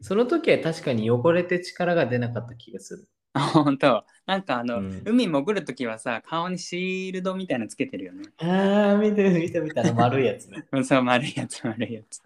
[0.00, 3.08] その時は確かに汚れて力が出なかった気がする。
[3.36, 4.04] あ、本当。
[4.24, 8.24] なんかあの、うん海潜るときはさ、顔にシールドみたいなのつけてるよね。
[8.38, 10.66] ああ、見て見て見たの丸いやつね。
[10.72, 12.22] う んそう、丸いやつ、丸いやつ。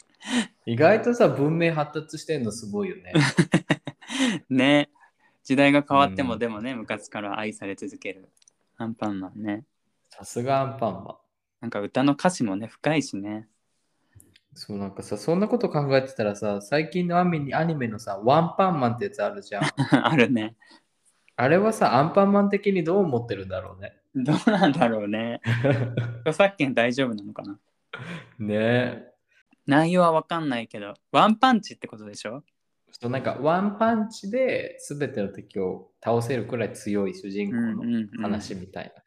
[0.66, 3.12] 意外とさ、文明発達してんのすごいよね。
[4.48, 4.90] ね。
[5.42, 8.28] 時代が変わっても、うんでもね、昔から愛され続ける
[8.76, 9.64] アンパンマンね。
[10.10, 11.16] さすがアンパンマン。
[11.62, 13.48] なんか歌の歌詞もね、深いしね。
[14.54, 19.64] そうなんかさ、そんなこと考えてたらさ、最近のアニメアニメのさ、ワンパンマンってやつあるじゃん。
[20.06, 20.56] あるね。
[21.42, 23.96] あれはさ、アンパンマン的にどう思ってるんだろうね。
[24.14, 25.40] どうなんだろうね。
[26.20, 27.58] 著作権大丈夫なのかな
[28.38, 29.12] ねえ。
[29.66, 32.42] 内容はわかんないけど、ワンパンチってことでしょ？
[32.92, 39.02] そうなんかワンパンチで全ての敵を倒せるくらい強い主人公の話みたいな。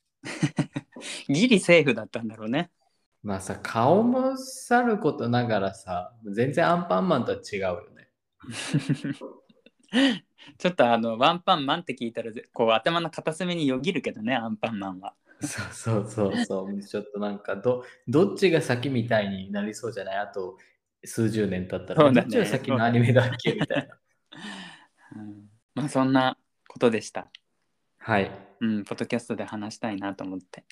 [1.33, 2.71] ギリセーフだったんだろうね。
[3.21, 8.09] まあさ、顔もさることながらさ、全然アンパンマンとは違うよね。
[10.58, 15.13] ちょっとあの、ワンパンマンって聞いたら、こう頭の片隅によぎるけどね、アンパンマンは。
[15.41, 16.84] そうそうそうそう。
[16.84, 20.17] ちょっとなんかど、どっちが先みたいになりそうじゃない？
[20.17, 20.58] あと
[21.03, 23.53] 数十年経ったら、ねどっちが先のアニメだっけ？
[23.53, 23.97] みたいな。
[25.15, 27.29] うん、まあそんなことでした。
[27.97, 28.32] はい。
[28.62, 30.65] うん、ポッドキャストで話したいなと思って。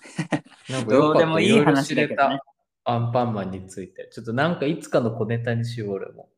[0.88, 2.40] どうでもいい話だけどね
[2.84, 4.08] アンパンマンについて。
[4.12, 6.30] ちょっとなんかいつかの小ネタにしよう、俺も。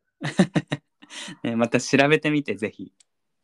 [1.42, 2.92] ねまた調べてみて、ぜひ。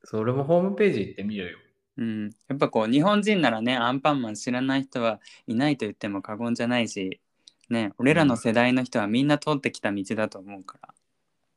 [0.05, 1.59] それもホームページ行ってみるよ。
[1.99, 7.21] うん、やっぱこう日本人ならねアンパンマン知らない人はいないと言っても過言じゃないし
[7.69, 10.95] ね俺らの世代の人はみんな通ってきた道だと思うから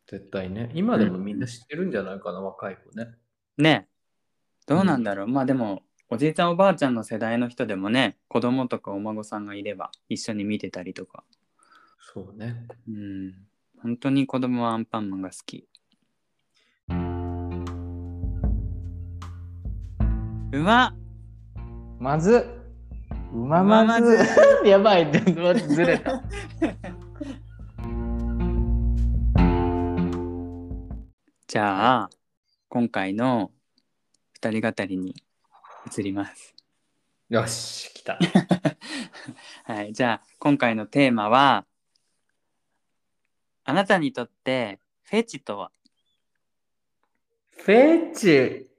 [0.08, 0.72] 絶対ね。
[0.76, 3.16] 今でもみんな知ってるんじゃないかな、若い子ね。
[3.58, 3.88] ね
[4.68, 11.24] どうなんだろう、まあでもおじいちゃんおばあちゃんの世代の人でもね子供とかお孫さんがいれば一緒に見てたりとか
[12.00, 12.68] そうね。
[12.88, 13.34] うん
[13.82, 15.68] 本当に子供はアンパンマンが好き
[20.56, 20.94] うまっ
[22.00, 22.48] まず、
[23.34, 24.18] うまままず。
[24.66, 26.24] やばい、ずれた。
[31.46, 32.10] じゃあ
[32.70, 33.52] 今回の
[34.32, 35.14] 二人語りに
[35.94, 36.56] 移ります
[37.28, 38.18] よし、来た。
[39.66, 41.66] はい、じゃあ今回のテーマは
[43.66, 45.74] あなたにとってフェチとは？
[47.52, 48.74] フェチ。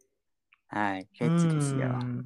[0.77, 2.05] はい、フェチですよう。
[2.05, 2.25] ん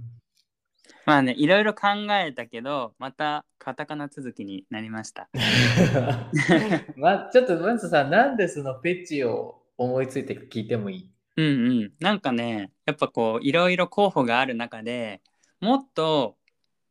[1.07, 5.29] まあね、いろいろ考えたけど、またカタカナ続きになりました。
[6.97, 11.11] ま、ちょっとまずさ、なんでそのフェチを思いついて聞いてもいい？
[11.37, 11.51] うんう
[11.85, 11.93] ん。
[12.01, 15.21] なんかね、やっぱこう、いろいろ候補がある中で
[15.61, 16.37] もっと、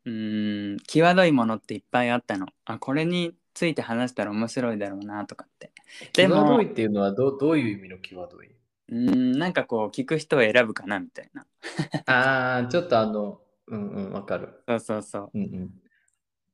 [0.05, 2.47] うーん、際どいものっていっぱいあったの。
[2.65, 5.71] あ、これについて話したら面白いだろうなとかって。
[6.15, 8.49] でも際どいっていうのはどどういう意味の際どい？
[8.89, 11.45] うーん、なんかこう、聞く人を選ぶかなみたいな。
[12.05, 14.63] ああ、ちょっとあの、うんうん、わかる。
[14.67, 15.31] そうそうそう。
[15.33, 15.81] うんうん。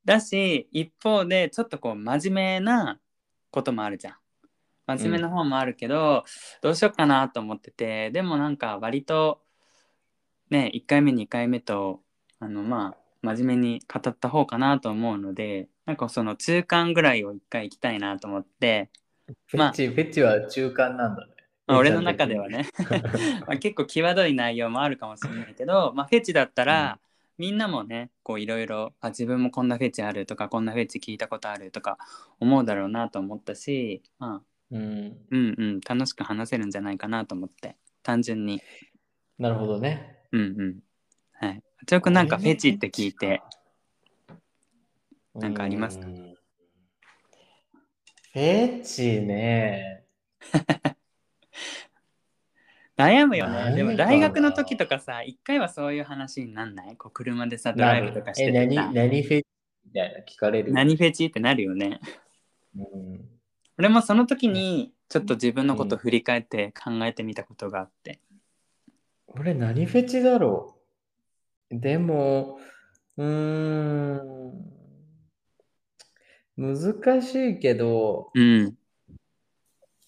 [0.06, 3.00] だし一方でちょっとこう真面目な
[3.50, 4.14] こともあるじゃん
[4.86, 6.24] 真面目な方もあるけど、
[6.62, 9.40] どうしようかなと思っててでもなんか割と
[10.48, 12.02] ね1回目2回目と
[12.38, 18.90] あのまあ真面目に語った方かなと思うのでなんかその中間ぐらいを1回行きたいなと思って、
[19.52, 21.32] まあフェチ、フェチは中間なんだね。
[21.66, 22.66] まあ俺の中ではね。
[23.46, 27.00] まあ結構際どい内容もあるかもしれないけど、まあ、フェチだったら、
[27.38, 31.98] みんなもねこういろいろあ自分もこんなフェチあるとかこんなフェチ聞いたことあるとか
[32.40, 35.18] 思うだろうなと思ったし、まあ、うん。
[35.30, 38.62] うんうん楽しく話せるんじゃないかなと思って単純に。
[39.38, 40.18] なるほどね。
[40.32, 40.80] うんうん。
[41.32, 41.62] はい。
[41.86, 43.42] ちょくなんかフェチって聞いて。
[45.34, 46.06] なんかありますか？
[46.06, 46.14] うん。
[46.14, 50.04] フェチね。
[52.96, 56.96] 悩むよ何ねでも大学の時とかさ一回はそういう話になんない？
[56.96, 59.46] こう車でさドライブとかしてえ、何、何フェチ
[59.86, 60.72] みたいな聞かれる？
[60.72, 62.00] 何フェチってなるよね。
[62.76, 63.28] うん。
[63.78, 68.20] 俺もその時にちょっと自分のこと振り返って考えてみたことがあって、
[69.26, 70.78] 俺何フェチだろ
[71.70, 71.78] う？
[71.78, 72.58] でも、
[73.18, 74.72] うーん。
[76.56, 78.74] 難しいけど、うん、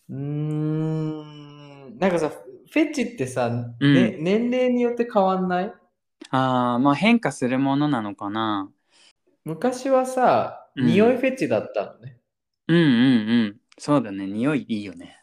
[0.09, 1.98] うーん。
[1.98, 2.33] なんかさ、
[2.70, 3.94] フェチってさ、うん。
[3.94, 5.72] ね年齢によって変わんない？
[6.31, 8.70] ああまあ変化するものなのかな。
[9.44, 10.87] 昔はさ、うん。
[10.87, 12.18] 匂いフェチだったのね。
[12.68, 13.57] うんうんうん。
[13.78, 14.26] そうだね。
[14.26, 15.16] 匂いいいよね。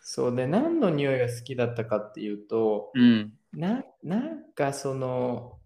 [0.00, 3.32] そうで、何の匂いが好きだったかっていうと、うん。
[3.52, 5.58] ななんかその、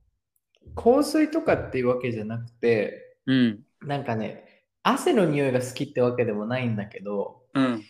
[0.75, 3.61] 香水とかっていうわけじゃなくて、うん。
[3.83, 7.85] なんかね、汗の匂いが好きってわけでもないんだけど、うん。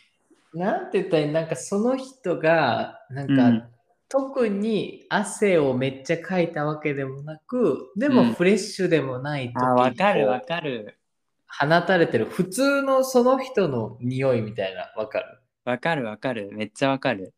[0.54, 3.64] なんて言ったらいいなんかその人が、なんか、うん
[4.14, 10.98] 特に汗をめっちゃかいたわけでもなく、でもうんフレッシュでもない時、あ、わかるわこうかる。
[11.48, 15.38] 放たれてる普通のその人の匂いみたいな、わかる？
[15.64, 16.50] わかるわかる。
[16.52, 17.32] めっちゃわかる。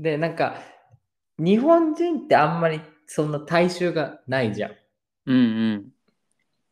[0.00, 0.56] で、なんか、
[1.38, 4.72] 日本人ってあんまりそんな大衆がないじゃん。
[5.26, 5.40] うんう
[5.76, 5.88] ん。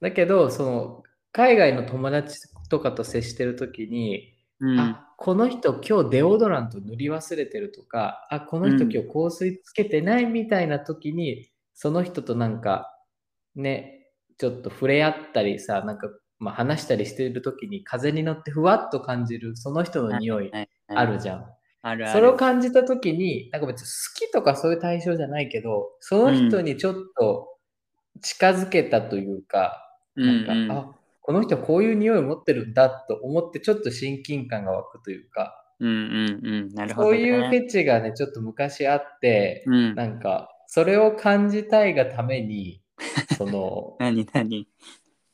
[0.01, 4.79] だけど、その、海外の友達とかと接してるときに、うん。
[4.79, 12.92] あ、この人今日デオドラント塗り忘れてるとか、あ、この人うん今日香水つけてないみたいな時に、その人となんか、
[13.55, 21.47] ね、ちょっと触れ合ったりさ、なんか、まあ、話したりしてる時に風に乗ってふわっと感じるその人の匂いはいあるじゃん。
[21.83, 22.12] あるある。
[22.12, 27.49] それを感じた時に、なんか別に好きとかそういう対象じゃないけど、その人にちょっと
[28.23, 29.83] 近づけたというか、
[30.16, 30.96] うんなんか、うんあ、
[31.27, 36.75] この人こういう匂いを持ってるんだと思って、ちょっと親近感が湧くというか、うんうんうん。
[36.75, 37.17] なるほど、ね。
[37.19, 39.95] そういうフェチがね、ちょっと昔あって、うん。
[39.97, 42.81] なんか、それを感じたいがために、
[43.37, 44.69] その、何何？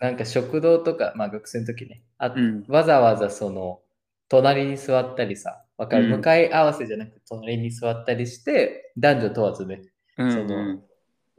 [0.00, 3.80] なんか食堂とか、まあ学生の時ね、あうんわざわざその、
[4.30, 9.82] 隣に座ったりさ、わかる、うん向かい合わせじゃなくて隣に座ったりして、男女問わずね、
[10.16, 10.82] うんそのうん。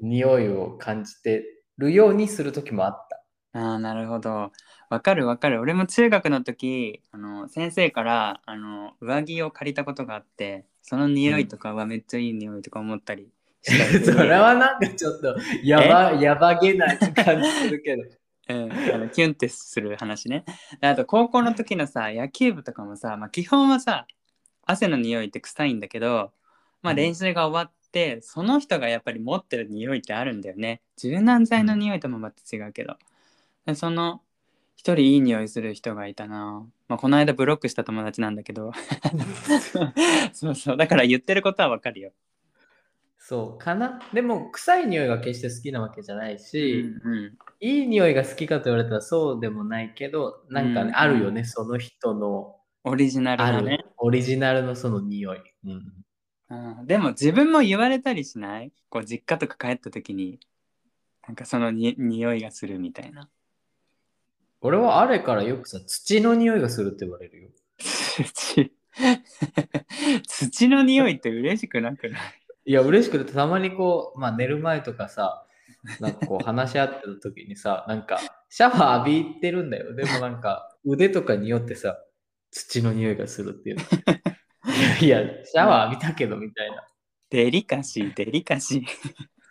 [0.02, 1.44] 匂いを感じて
[1.80, 3.23] るようにする時もあった。
[3.54, 4.52] ああ、なるほど。
[4.89, 5.60] わかるわかる。
[5.60, 13.32] 俺も中学の時、あの、先生から、あの、上着を借りたことがあって、その匂いとかはめっちゃいい匂いとか思ったり
[13.63, 18.04] したりそれはなんかちょっとやば、やばげない感じするけど。
[18.50, 20.44] うん、あのキュンってする話ね。
[20.82, 24.06] であと高校の時のさ野球部とかもさ、まあ、基本はさ
[24.66, 26.34] 汗の匂いって臭いんだけど、
[26.82, 30.82] まあ、うん練習が終わって、その人がやっぱり持ってる匂いってあるんだよね。
[30.98, 32.98] 柔軟剤の匂いともまた違うけど。
[33.65, 34.21] でその
[34.76, 36.65] 一人いい匂いする人がいたな。
[36.88, 38.71] まあ、この間ブロックした友達なんだけど。
[40.34, 40.78] そうそう。
[40.78, 42.12] だから言ってることはわかるよ。
[43.17, 44.02] そうかな。
[44.12, 53.86] でも臭い匂いが決して好きなわけじゃないし、うんうんいい匂いが好きかと言われたらそうでもないけど、なんかね、うんあるよね、その人のオリジナルある、だね。
[53.95, 55.39] オリジナルのその匂い。
[55.63, 56.04] うん、
[56.49, 58.73] うん、でも自分も言われたりしない？
[58.89, 60.41] こう実家とか帰った時に
[61.26, 63.30] なんかそのに匂いがするみたいな
[64.63, 67.49] 俺はあれからよくさ、土の匂いがするって言われるよ。
[68.34, 68.71] 土
[70.28, 72.21] 土の匂いって嬉しくなくない？
[72.65, 75.45] いや、嬉しくて、たまにこう、まあ寝る前とかさ、
[75.99, 79.93] なんかこう話し合ってる時にさ、 なんかシャワー浴びてるんだよ。
[79.95, 81.97] でもなんか腕とかによってさ、
[82.52, 83.84] 土の匂いがするっていうの。
[85.02, 86.88] いや、シャワー浴びたけどみたいな。
[87.30, 88.86] デリカシーデリカシー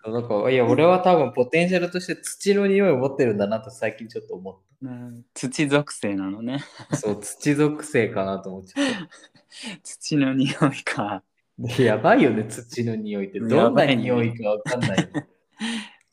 [0.05, 5.23] そうなんかいや、俺は多分ポテンシャルとして土の匂いを持ってるんだなと最近ちょっと思っうん。
[5.35, 6.59] 土属性なのね。
[6.91, 6.97] た。
[6.97, 8.85] そう、土属性かなと思っちゃっ
[9.83, 11.23] 土の匂いか。
[11.77, 11.83] た。
[11.83, 13.39] やばいよね、土の匂いって。
[13.39, 15.29] どんな匂いかわかんないよね。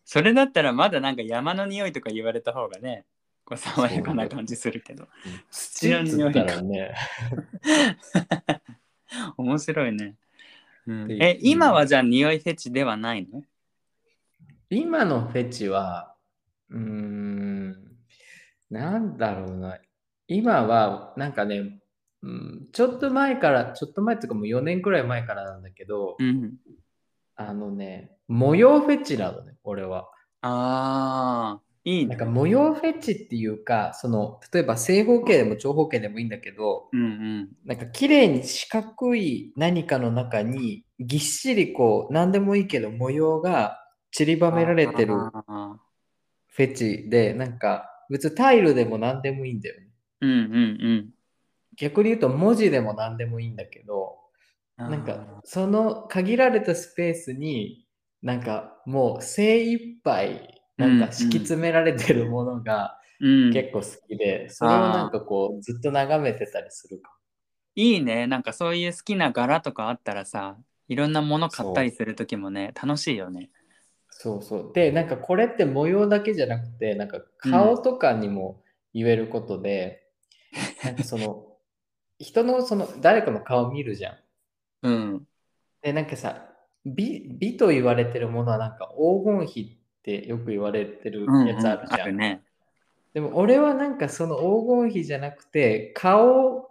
[0.06, 3.06] それだったらまだなんか山の匂いとか言われた方がね
[3.46, 5.08] こう爽やかな感じするけど。
[5.50, 6.96] 土っつったらね。
[9.38, 10.16] 面白いね、
[10.86, 11.12] うん。
[11.12, 13.44] え今はじゃあ匂いフェチではないの？
[14.70, 16.16] 今のフェチは、
[16.70, 17.76] うーん、
[18.70, 19.80] なんだろうな。
[20.28, 21.80] 今は、なんかね、
[22.22, 26.54] うん、ちょっと前から、ちょっと前っていうかもう4年くらい前からなんだけど、うん
[27.36, 30.10] あのね、模様フェチなのね、俺は。
[30.42, 43.79] ああいいねなんか模様フェチっていうか、その、例えば正方形でも長方形でもいいんだけど、うんうんなんか綺麗に四角い何かの中にぎっしりこう何でもいいけど模様が
[44.12, 45.78] 散りばめられてるあ
[46.48, 49.88] フェチでなんか別にタイルでも何でもいいんだよね。
[50.22, 51.10] ーうんうん。
[51.78, 54.18] 逆に言うと文字でも何でもいいんだけど
[54.78, 57.86] うんなんかその限られたスペースに
[58.22, 67.12] なんかもう精一杯なんか敷き詰められてるものがうん、結構好きで、それをなんかこうずっと眺めてたりするか
[67.76, 68.28] いいね。
[68.28, 73.50] なんかそういう好きな柄とかあったらさいろんなもの買ったりする時もね楽しいよね
[74.22, 74.72] そうそう。
[74.74, 78.62] で、なんかこれって模様だけじゃなくて、なんか顔とかにも
[78.94, 80.04] 言えることで、
[80.84, 81.46] なんかその、
[82.20, 84.18] 人のその、誰かの顔見るじゃん。
[84.84, 85.28] うん
[85.82, 86.50] で、なんかさ、
[86.84, 92.08] 美美と言われてるものはなんか黄金比ってよく言われてるうん、うん、やつあるじゃん。
[92.08, 92.44] るね
[93.14, 96.70] でも俺はなんかその黄金比じゃなくて、顔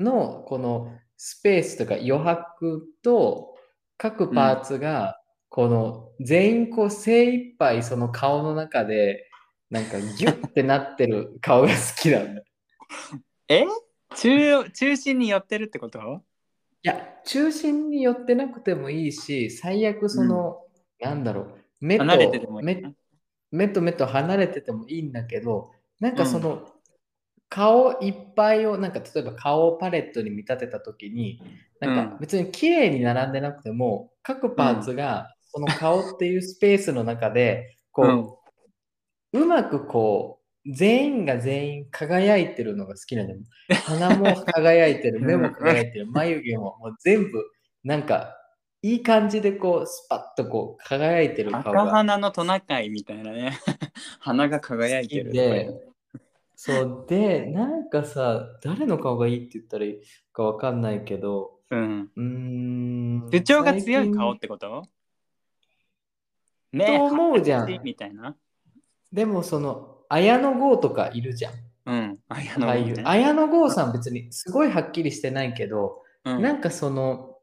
[0.00, 3.56] のこのスペースとか余白と
[3.98, 5.21] 各パーツが
[5.54, 9.28] この全員こう精一杯その顔の中で
[9.68, 12.40] なんかギュッてなってる顔が好きなんだ。
[12.40, 12.44] い
[13.48, 13.66] え？
[14.16, 16.22] 中中心に寄ってるってこと？
[16.82, 20.58] や、中心に寄ってなくてもいいし、最悪その、
[21.00, 22.04] なんだろう、目と
[22.62, 22.92] 目な。
[23.50, 26.66] 目と目と離れててもいいんだけど、なんかその、
[27.50, 31.42] 顔いっぱいを、なんか例えば顔をパレットに見立てたときに、
[31.78, 32.10] なんうん。
[32.10, 38.38] か別に綺麗に並んでなくても、各パーツがその顔っていうスペースの中で、こ
[39.32, 43.40] う、うまくこう、全員が全員輝いてるのが好きなんだよ。
[43.84, 45.26] 鼻も輝いてる、うん。
[45.26, 47.44] 目も輝いてる、眉毛ももう全部、
[47.84, 48.36] なんか、
[48.80, 53.58] いい感じでこう、スパッとこう、輝いてる顔赤が鼻のトナカイみたいなね。
[54.20, 55.68] 鼻が輝いてるで、
[56.56, 60.00] そうで、なんかさ、誰の顔がいいって言ったらいい
[60.32, 62.10] かわかんないけど、うん。
[62.14, 63.30] うーん。
[63.32, 64.84] 主張が強い顔ってこと？
[66.76, 67.82] と思うじゃん。
[67.82, 68.36] みたいな。
[69.12, 71.52] でもその、綾野剛とかいるじゃん。
[71.84, 73.02] うん綾野剛ね。
[73.04, 76.42] 綾野剛さん別にすごいはっきりしてないけど、うん。
[76.42, 77.36] なんかその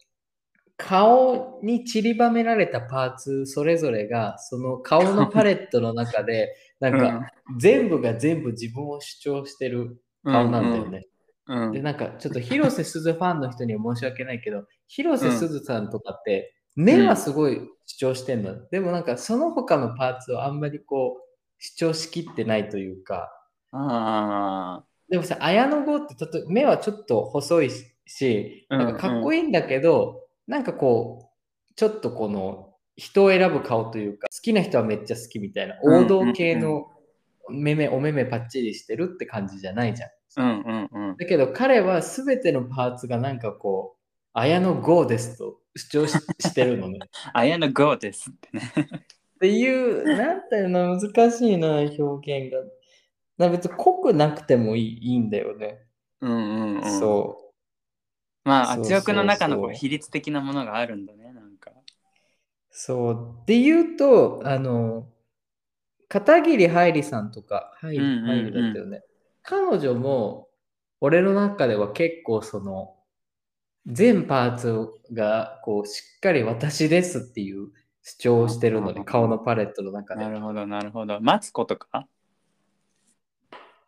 [0.78, 11.06] 顔に散りばめられたパーツそれぞれがその顔のパレットの中で なんか全部が全部自分を主張してる顔なんだよね。
[11.48, 11.64] うん。
[11.64, 11.72] うん。
[11.74, 18.56] でなんかちょっと広瀬すずファンの人には申し訳ないけど広瀬すずさんとかって目はすごい主張してんの。
[18.70, 21.22] でもなんかその他のパーツをあんまりこう
[21.58, 23.30] 主張しきってないというか。
[23.72, 27.72] あでもさ、綾野剛ってちょっと目はちょっと細い
[28.06, 31.32] し、うんなんかかっこいいんだけど、なんかこ
[31.70, 36.88] う、ちょっとこの人を選ぶ顔というか、好きな人はめっちゃ好きみたいな、うん王道系の
[37.50, 40.10] 目目、お目目パッチリしてるって感じじゃないじゃん。
[40.38, 44.00] あうんうんうんだけど彼は全てのパーツがなんかこう、
[44.34, 47.00] 綾野剛ですと主張ししてるのね。
[47.34, 48.72] 綾野剛ですってね
[49.36, 52.62] っていう、なんていうの、難しいな、表現が。
[53.38, 55.80] な別に濃くなくてもいいいいんだよね。
[56.22, 57.54] うんうんうんそ
[58.46, 58.48] う。
[58.48, 61.72] まあ圧力の中のこそうう比率的なものがあるんだねなんか
[62.70, 63.36] そう。
[63.46, 65.08] で言うと、あの、
[66.10, 69.04] 片桐はいりさんとか、はい、うんうんだったよね。
[69.44, 70.50] 彼女も、
[71.02, 72.96] 俺の中では結構その、
[73.88, 77.70] 全パーツがこうしっかり私ですっていう
[78.04, 80.30] 主張をしてるので、顔のパレットの中でな。
[80.30, 82.08] るほどなるほどマツコとか？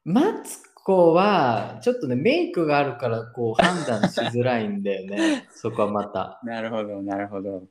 [0.04, 5.48] マツコは、ちょっとね、メイクがあるからこう判断しづらいんだよね。
[5.54, 6.40] そこはまた。
[6.44, 7.64] なるほどなるほど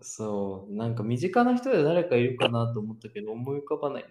[0.00, 0.74] そう。
[0.74, 4.08] なんか身近な人で誰かいるかなと思ったけど、思い浮かばないな。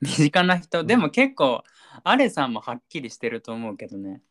[0.00, 0.84] 身近な人？
[0.84, 1.62] でも結構
[2.04, 4.22] アレさんもはっきりしてると思うけどね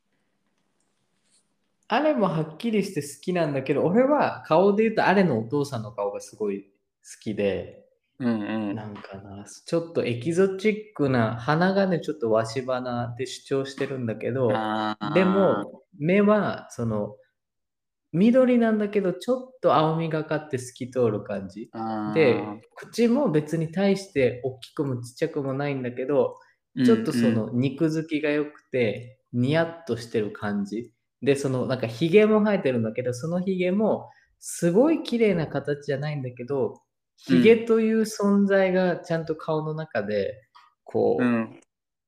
[1.89, 6.69] あれもはっきりして好きなんだけど、俺は顔で言うとあれのお父さんの顔がすごい好
[7.21, 7.83] きで、
[8.19, 14.49] うんうんなんかな、ちょっとエキゾチックな、鼻がね、ちょっとわし鼻で主張してるんだけど、
[15.13, 17.15] でも、目は、その、
[18.11, 21.71] 緑なんだけど、ちょっと青みがかって透き通る感じ。
[22.13, 22.43] で、
[22.75, 26.37] 口も別に対して大きくもちっちゃくもないんだけど、
[26.85, 30.91] ちょっとその肉づきが良くて、ニヤッとしてる感じ。
[31.21, 34.09] で、そのなんかヒゲも生えてるんだけど、そのヒゲも
[34.39, 36.81] すごい綺麗な形じゃないんだけど、
[37.17, 40.41] ヒゲという存在がちゃんと顔の中で、
[40.83, 41.59] こう、うん。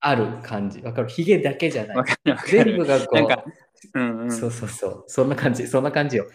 [0.03, 0.81] ある感じ。
[0.81, 1.09] わかる？
[1.09, 1.97] ヒゲだけじゃない。
[2.47, 3.43] 全る部がこう、なんか
[3.93, 4.31] うんうん。
[4.31, 6.25] そうそうそう、そんな感じ、そんな感じよ。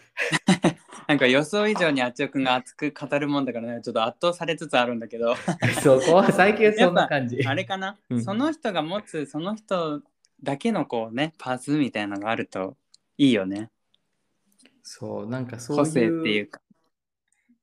[1.09, 3.81] なんか予想以上にあっちょくんが熱く語るもんだからね。
[3.83, 5.35] ちょっと圧倒されつつあるんだけど。
[5.83, 7.41] そう、こう最近はそんな感じ。
[7.45, 8.23] あれかな、うん。
[8.23, 10.03] その人が持つその人
[10.43, 12.77] だけのこうねパーツみたいなのがあると
[13.19, 13.71] いいよね。
[14.83, 15.85] そう、なんかそういう。
[15.85, 16.61] 個性っていうか。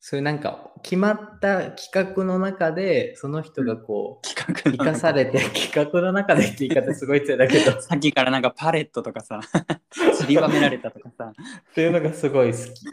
[0.05, 7.71] そういうなんか決まった企画の中でその人がこう企画の生かされて 企画の中でって言い方すごい強いだけど。
[7.71, 9.39] っさっきからなんかパレットとかさ
[10.19, 11.31] 散りばめられたとかさ。
[11.73, 12.85] ていうのがすごい好き。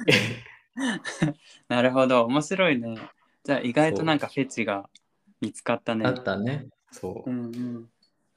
[1.67, 2.27] なるほど。
[2.27, 2.97] 面白いね。
[3.43, 4.89] じゃあ意外となんかフェチが
[5.41, 6.07] 見つかったね。
[6.07, 6.69] あったね。
[6.93, 7.29] そう。
[7.29, 7.35] う。
[7.35, 7.91] んうん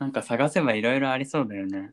[0.04, 1.92] なんか探せばいろいろありそうだよね。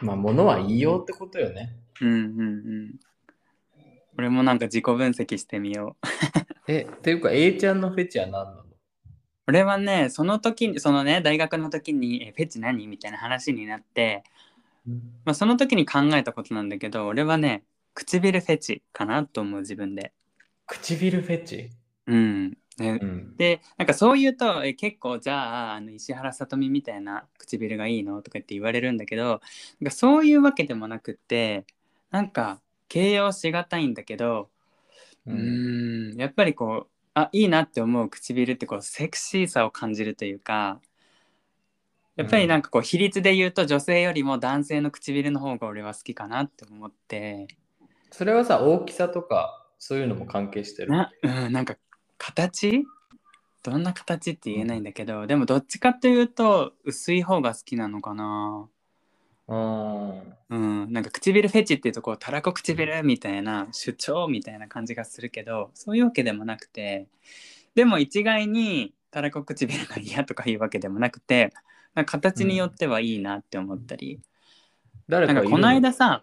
[0.00, 1.76] まあ物は言いようってことよね。
[2.00, 2.44] うんうんう
[2.92, 2.94] ん。
[4.16, 6.06] 俺もなんか自己分析してみよう。
[6.66, 8.64] え、っていうか A ちゃんのフェチは何なの？
[9.46, 12.86] 俺はねその時にそのね大学の時にえフェチ何？
[12.86, 14.24] みたいな話になって、
[15.26, 20.14] まあ、その時に考えたことなんだけど俺はね唇フェチかなと思う自分で。
[20.66, 21.68] 唇フェチ？
[22.06, 23.36] うんねうん。
[23.36, 29.40] でなんかそう言うとえ結構じゃああの石原さとみみたいな唇がいいのとかって言われるんだけど
[29.80, 31.66] なんかそういうわけでもなくって
[32.10, 34.50] なんか形容しがたいんだけど
[35.26, 40.80] うーんやっぱりこうあいいなって思う唇ってこうセクシーさを感じるというか
[42.16, 47.48] やっぱりなんかこう比率で言うと女性よりも男性の唇の方が俺は好きかなって思って
[48.14, 50.92] それはさ、大きさとか、そういうのも関係してる。
[50.92, 51.74] な,、うん、なんか
[52.26, 52.86] 形？
[53.62, 58.66] どんな形って言えないんだけど、でもどっちかというと薄い方が好きなのかな。
[59.46, 60.34] うん。
[60.50, 60.92] うん。
[60.92, 67.08] なんか唇フェチっていうとこうたらこ唇みたいな主張みたいな感じがするけどそういうわけでもなくて
[67.74, 71.52] でも一概にたらこ唇が嫌とかいうわけでもなくて
[71.94, 74.20] なんか形によってはいいなって思ったり、
[75.08, 76.22] 誰かいるなんかこの間さ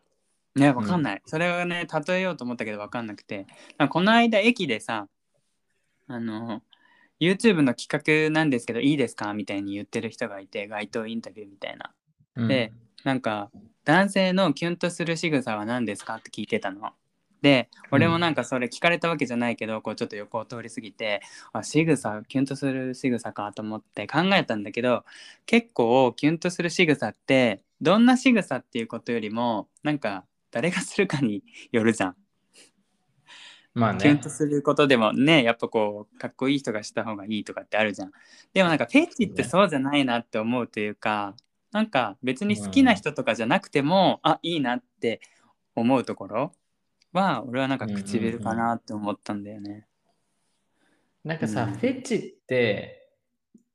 [0.55, 3.47] ねわかんない、それをね例えようと思ったけどわかんなくて。
[3.77, 5.07] なんかこの間駅でさ
[6.13, 6.61] あの
[7.19, 9.33] YouTube の企画なんですけどいいですか？
[9.33, 11.91] みたいに言ってる人がいて街頭インタビューみたいな
[12.35, 13.49] うんでなんか
[13.85, 16.91] 男性のキュンとする仕草は何ですかって聞いてたの。
[17.41, 21.21] で俺もなんかそれ聞かれたわけじゃないけど、こうちょっと横を通り過ぎて
[21.53, 25.03] あ仕草キュンとする仕草かと思って考えたんだけど
[25.47, 32.15] 結構キュンとする仕草ってどんな仕草っていうことよりもなんか誰がするかによるじゃん。
[33.73, 34.29] まあねキュンと。
[34.29, 38.11] することでもねやっぱこうかっこいい人がした方がいいとかってあるじゃん。
[38.53, 41.35] でもなんかフェチってそうじゃないなって思うというか
[41.71, 45.21] なんか別に好きな人とかじゃなくても、あいいなって
[45.73, 46.53] 思うところ
[47.13, 49.87] は俺はなんか唇かなって思ったんだよね。
[51.23, 53.09] なんかさ、うんフェチって、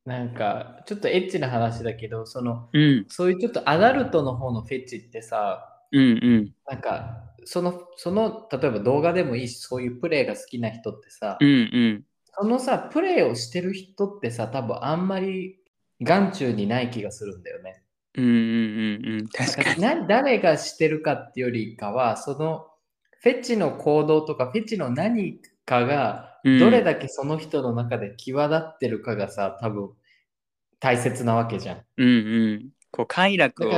[0.04, 12.04] なんか、ちょっとエッチな話だけど、その、うんそういうちょっとアダルトの方のフェチってさ、うんうんなんか、その、その、例えば動画でもいいし、そういうプレイが好きな人ってさ、うんうん
[12.38, 15.58] そのさ、プレイをしてる人ってさ、多分あんまり
[16.02, 17.82] 眼中にない気がするんだよね。
[18.14, 19.80] うんうんうんうん確かに。
[19.80, 22.66] な誰がしてるかってよりかは、その
[23.22, 29.90] フェチの行動とか、フェチの何かが、うんどれだけその人の中で際立ってるかがさ、多分
[30.78, 31.82] 大切なわけじゃん。
[31.96, 32.10] うんう
[32.58, 33.72] んこう快楽を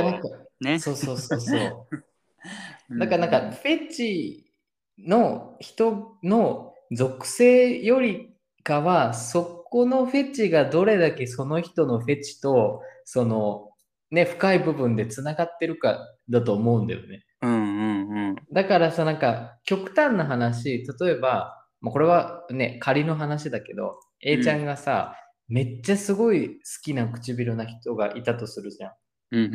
[0.59, 0.79] ね。
[0.79, 1.87] そうそうそうそう。
[2.89, 4.51] うんだからなんか、フェチ
[4.97, 8.33] の人の属性より
[8.63, 13.69] かは、そこのフェチがどれだけその人のフェチと、その、
[14.11, 17.23] ね、深い部分でつながってるかだと思うんだよね。
[17.41, 25.15] うんうんうんだからさ、なんか、極端な話、例えば、まあ、これはね、仮の話だけど、A ちゃんがさ、
[25.47, 28.91] めっちゃすごい好きな唇な人がいたとするじゃん。
[29.31, 29.53] うん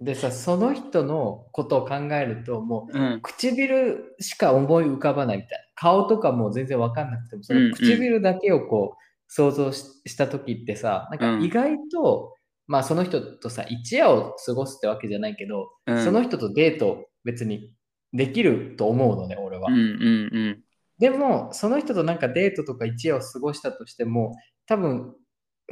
[0.00, 3.20] でさ、その人のことを考えると、もう、うん。
[3.22, 5.64] 唇しか思い浮かばないみたいな。
[5.74, 7.70] 顔とかも全然わかんなくても、そうんうん。
[7.70, 11.42] の唇だけをこう、想像しした時ってさ、なんかうん。
[11.42, 12.34] 意外と、
[12.66, 16.04] まあその人とさ、一夜を過ごすってわけじゃないけど、うん。
[16.04, 17.70] その人とデート別に
[18.14, 19.70] できると思うのね、俺は。
[19.70, 19.84] うんうん
[20.32, 20.60] うん。
[20.98, 24.34] でも、その人となんかデートとか一夜を過ごしたとしても、
[24.66, 25.14] 多分、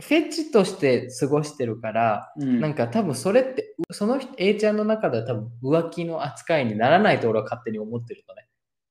[0.01, 2.61] フェチとして過ごしてるから、うん。
[2.61, 8.47] なんか多分それって、その人 A ちゃんの中では多分浮気の扱いにならないと俺は勝手に思ってるのね。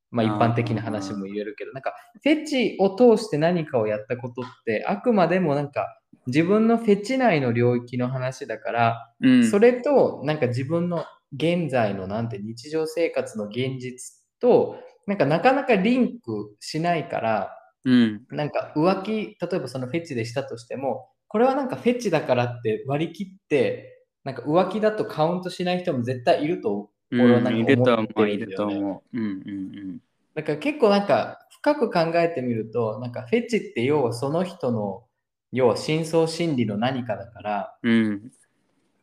[0.10, 1.94] まあ一般的な話も言えるけど、なんか
[2.24, 9.50] フェチを通して何かをやったことって、あくまでもなんか自分のフェチ内の領域の話だから、うん。
[9.50, 14.78] それとなんか自分の現在のなんて日常生活の現実と
[15.08, 17.57] なんかなかなかリンクしないから
[17.88, 18.26] うん。
[18.30, 28.74] なんか浮気例えばそのフェチでしたとしてもこれはなんかフェチだからって割り切ってなんか浮気だとカウントしない人も絶対いるとうん俺はなんか思って思ういるるんだよね。
[28.76, 29.18] と思う。
[29.18, 30.02] うんうん
[30.36, 35.04] だから結構なんか深く考えてみるとなんかフェチって要はその人の
[35.52, 38.06] 要は深層心理の何かだからうん。
[38.06, 38.32] うん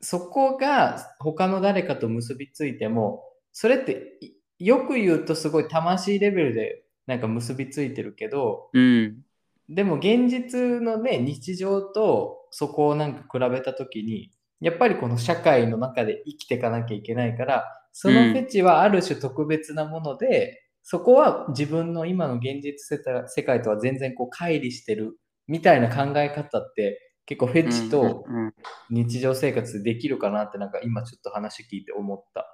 [0.05, 9.25] そこが他の誰かと結びついても、それっていよく言うとすごい魂レベルでなんか結びついてるけど、うん
[9.69, 14.31] でも現実のね、日常とそこをなんか比べたときに、
[14.61, 28.55] やっぱりこの社会の中で生きていかなきゃいけないから、そのフェチはある種特別なもので、そこは自分の今の現実世界世界とは全然こう乖離してるみたいな考え方って結構フェチとうんうん
[28.91, 32.54] 日常生活できるかなってなんか今ちょっと話聞いて思った。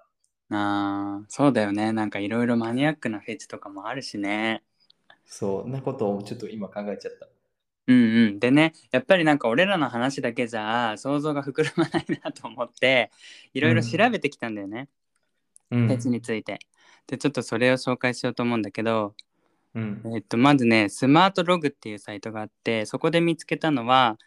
[0.51, 1.93] あーそうだよね。
[1.93, 4.63] なんかいろいろマニアックなフェチとかもあるしね。
[5.25, 7.29] そうなことをちょっと今考えちゃった。
[7.87, 8.39] うんうん。
[8.39, 13.11] でねやっぱりなんか俺らの話だけじゃ想像が膨らまないなと思って
[13.55, 14.89] いろいろ調べてきたんだよね、
[15.71, 15.87] うん。
[15.89, 16.59] フェチについて。
[17.07, 19.15] でちょっとそれを紹介しようと思うんだけど
[19.75, 20.03] うん。
[20.15, 24.19] えっと、まずね、スマートログっていうサイトがあって、そこで見つけたのは、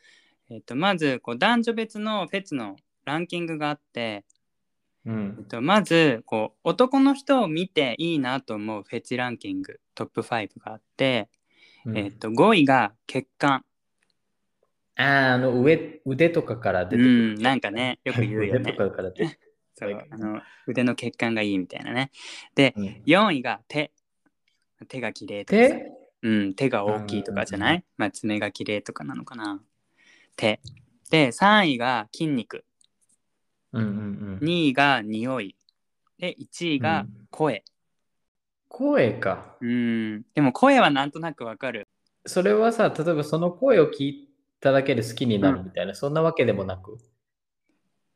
[0.49, 4.23] えっと、まずこう男女別のフェチのランキングがあって、
[5.05, 5.35] うん。
[5.39, 11.29] えっと、まずこう男の人を見ていいなと思うフェチランキングトップ5があって、
[11.85, 11.97] うん。
[11.97, 13.65] えっと5位が血管。
[14.95, 17.39] ああ、あの上、腕とかから出うてくる。
[17.39, 18.61] んなんかねよく言うよね。
[18.61, 19.39] 腕とかから出て
[19.75, 22.11] そうあの腕の血管がいいみたいなね。
[22.55, 23.01] でくる。
[23.05, 23.91] 4位が手。
[24.87, 25.75] 手が綺麗とかさ。
[25.75, 26.03] 手？
[26.23, 29.61] うん、手が大きいとかじゃない、まあ、爪が綺麗とかなのかな。
[30.37, 30.61] 手。
[31.09, 32.65] で3位が筋肉
[33.73, 33.91] うんうんう
[34.35, 34.39] ん。
[34.39, 35.55] 2位が匂い。
[36.17, 37.63] で1位が声。
[38.69, 39.57] 声か。
[39.61, 40.23] うん。
[40.33, 41.87] でも声はなんとなくわかる。
[42.25, 46.97] それはさ、例えばその声を聞いただけで好きになるみたいな、そんなわけでもなく？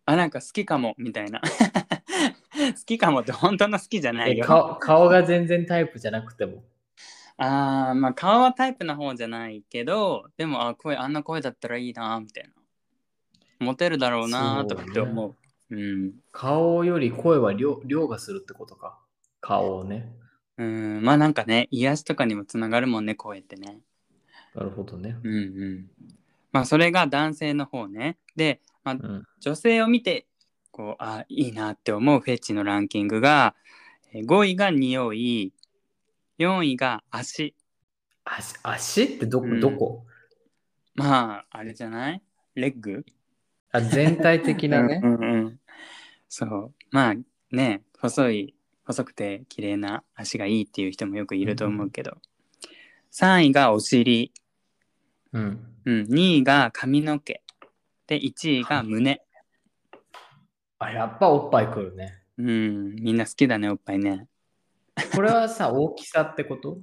[0.05, 1.41] あなんか好きかもみたいな。
[2.57, 4.43] 好きかもって本当の好きじゃないよ。
[4.43, 6.63] え顔顔が全然タイプじゃなくても。
[7.37, 12.49] あーまあ顔はタイプな方じゃないけどでもあ声あんな声だったらいいなみたいな。
[13.59, 15.35] モテるだろうなとかって思う
[15.69, 16.13] うん。
[16.31, 18.99] 顔より声は量量がするってことか。
[19.41, 20.13] 顔をね。
[20.57, 21.01] うん。
[21.03, 23.79] まあなんかね癒しとかにもつながるもんね声ってね。
[24.55, 25.17] なるほどね。
[25.23, 25.89] うんうん。
[26.51, 28.17] まあそれが男性の方ね。
[28.35, 29.23] で、まあ、うん。
[29.39, 30.25] 女性を見て
[30.71, 33.55] こうあいいなって思うフェチのランキングが
[34.13, 35.53] えー5位が匂い
[36.39, 37.55] 4位が足。
[38.23, 38.55] 足？
[38.63, 39.59] 足ってどこ、うん。
[39.59, 40.05] どこ？
[40.95, 42.21] まああれじゃない？
[42.55, 43.05] レッグ？
[43.71, 45.01] あ全体的なね。
[45.03, 45.07] う。
[45.07, 45.59] んうんうん。
[46.29, 46.73] そう。
[46.91, 47.15] まあ
[47.51, 48.55] ね細い
[48.85, 52.17] 細くて綺麗な足がいいっていう人もよくいると思うけど、
[53.11, 54.31] 3位がお尻、
[55.33, 55.73] うん。
[55.85, 57.41] うん、2位が髪の毛。
[58.07, 59.21] で1位が胸。
[60.79, 62.21] あ、やっぱおっぱいくるね。
[62.37, 62.95] うん。
[62.95, 64.27] みんな好きだねおっぱいね。
[65.13, 66.79] これはさ、 大きさってこと？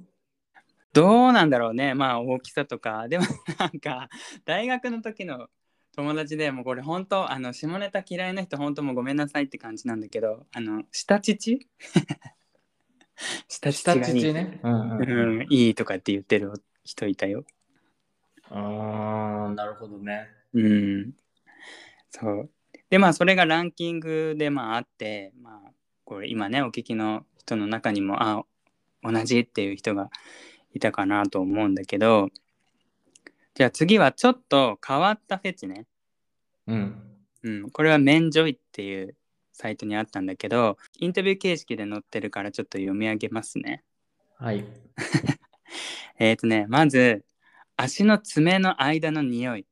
[0.93, 1.93] どうなんだろうね。
[1.93, 3.07] まあ大きさとか。
[3.07, 3.25] でも
[3.59, 4.09] なんか
[4.45, 5.47] 大学の時の
[5.95, 11.67] 友達でもうこれ本当あの下ネタ嫌いな人本当もうごめんなさいって感じなんだけどあの下乳
[13.47, 14.59] 下乳下がいい乳ね。
[14.63, 15.39] うんうんううん。
[15.39, 17.45] ん、いいとかって言ってる人いたよ。
[18.49, 20.27] ああ、なるほどね。
[20.53, 21.13] うん。
[22.09, 22.49] そう。
[22.89, 25.71] で、まあ、それがランキングで、まあ、あって、まあ、
[26.05, 28.45] これ今ね、お聞きの人の中にも、あ、
[29.03, 30.09] 同じっていう人が
[30.73, 32.29] いたかなと思うんだけど、
[33.55, 35.85] じゃあ次はちょっと変わったフェチね。
[36.67, 37.01] うん。
[37.43, 37.69] うん。
[37.71, 39.15] これはメンジョイっていう
[39.53, 43.83] サイトにあったんだけど、インタビュー形式で載ってるからちょっと読み上げますね。
[44.37, 44.65] はい。
[46.19, 47.23] えっ、とね、まず、
[47.77, 49.65] 足の爪の間の匂い。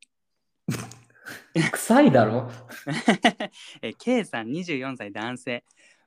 [1.73, 2.49] 臭いだろ？
[3.81, 5.63] えー K さん24歳男性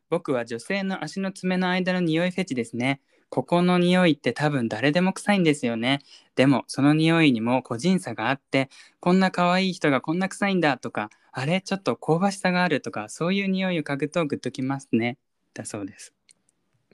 [0.09, 6.01] 僕は女性の足の爪の間の匂いフェチですねここの匂いって多分誰でも臭いんですよね。
[6.37, 8.69] でもその匂いにも個人差があって
[9.01, 15.19] こんな可愛い人がこんな臭いんだとかあれちょっと香ばしさがあるとかそういう匂いを嗅ぐとグッときますね。
[15.55, 16.15] だそうです。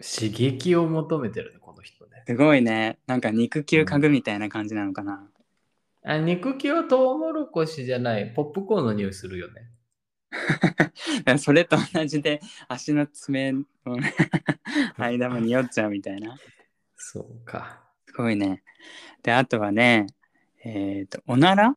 [0.01, 2.25] 刺激を求めてるね、この人ね。
[2.27, 2.99] すごいね。
[3.07, 5.31] なんか肉球嗅ぐみたいな感じなのかな、
[6.05, 9.72] あ肉球はトウモロコシじゃない、ポップコーンの匂いするよね。
[11.39, 13.65] それと同じで足の爪の
[14.97, 16.37] 間も匂っちゃうみたいな
[17.05, 17.83] そうか。
[18.07, 18.63] すごいね。
[19.23, 20.07] で、あとはね、
[20.65, 21.75] えっ、と、おなら？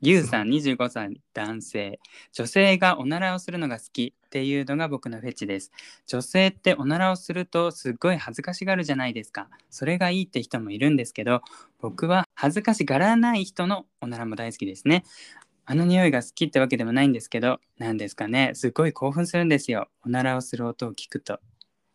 [0.00, 2.00] ゆうさん25歳男性。
[2.32, 5.70] 女性がおならをするのが好きっていうのが僕のフェチです。
[6.06, 9.48] 女性っておならをするとすっごい恥ずかしがるじゃないですか。
[9.70, 11.42] それがいいって人もいるんですけど、
[11.80, 15.04] 僕は恥ずかしがらない人のおならも大好きですね。
[15.64, 19.88] あの匂いが好きってわけでもないんですけど、なんですかね、すっごい興奮するんですよ。
[20.04, 21.34] おならをする音を聞くと。
[21.34, 21.38] っ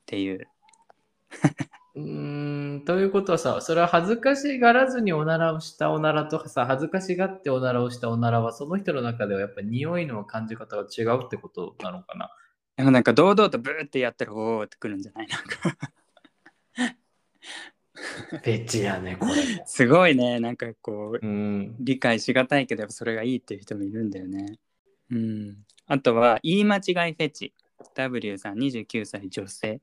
[0.06, 0.48] ていう。
[1.96, 12.32] うーん、ということはさ、それは恥ずかしがらずにおならをしたおならとかさ、恥ずかしがっておならをしたおならは、その人の中ではやっぱ匂いの感じ方が違うってことなのかな。
[12.78, 15.28] でもなんか堂々とブーってやったらおーってくるんじゃない？
[15.28, 15.92] なんか
[18.30, 19.38] フェチやね、これも。
[19.66, 21.76] すごいねなんかこううん。
[21.80, 24.60] 理解しがたいけどやっぱそれがいいっていう人もいるんだよね。
[25.10, 25.58] うん。
[25.88, 27.54] あとは言い間違いフェチ
[27.96, 29.82] W さん29歳女性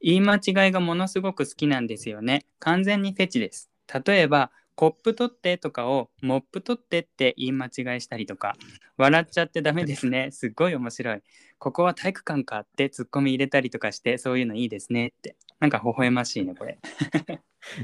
[0.00, 3.70] 言い間違いがものすごく好きなんですよね完全にフェチです
[4.04, 8.56] 例えばコップ取ってとかをモップ取ってって言い間違いしたりとか
[8.98, 11.22] 笑っちゃってダメですねすっごい面白い
[11.58, 16.78] ここは体育館かってツッコミ入れたりとかしてそういうのいいですねってなんか微笑ましいねこれ。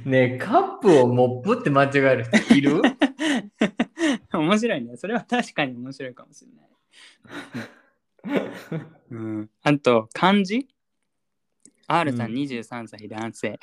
[0.04, 2.82] ねえカップをモップって間違える人いる？
[4.32, 4.96] 面白いね。
[4.96, 6.72] それは確かに面白いかもしれない。
[9.10, 10.68] うん、あと漢字
[11.86, 12.36] ？R さんうん。
[12.36, 13.58] 23歳男性、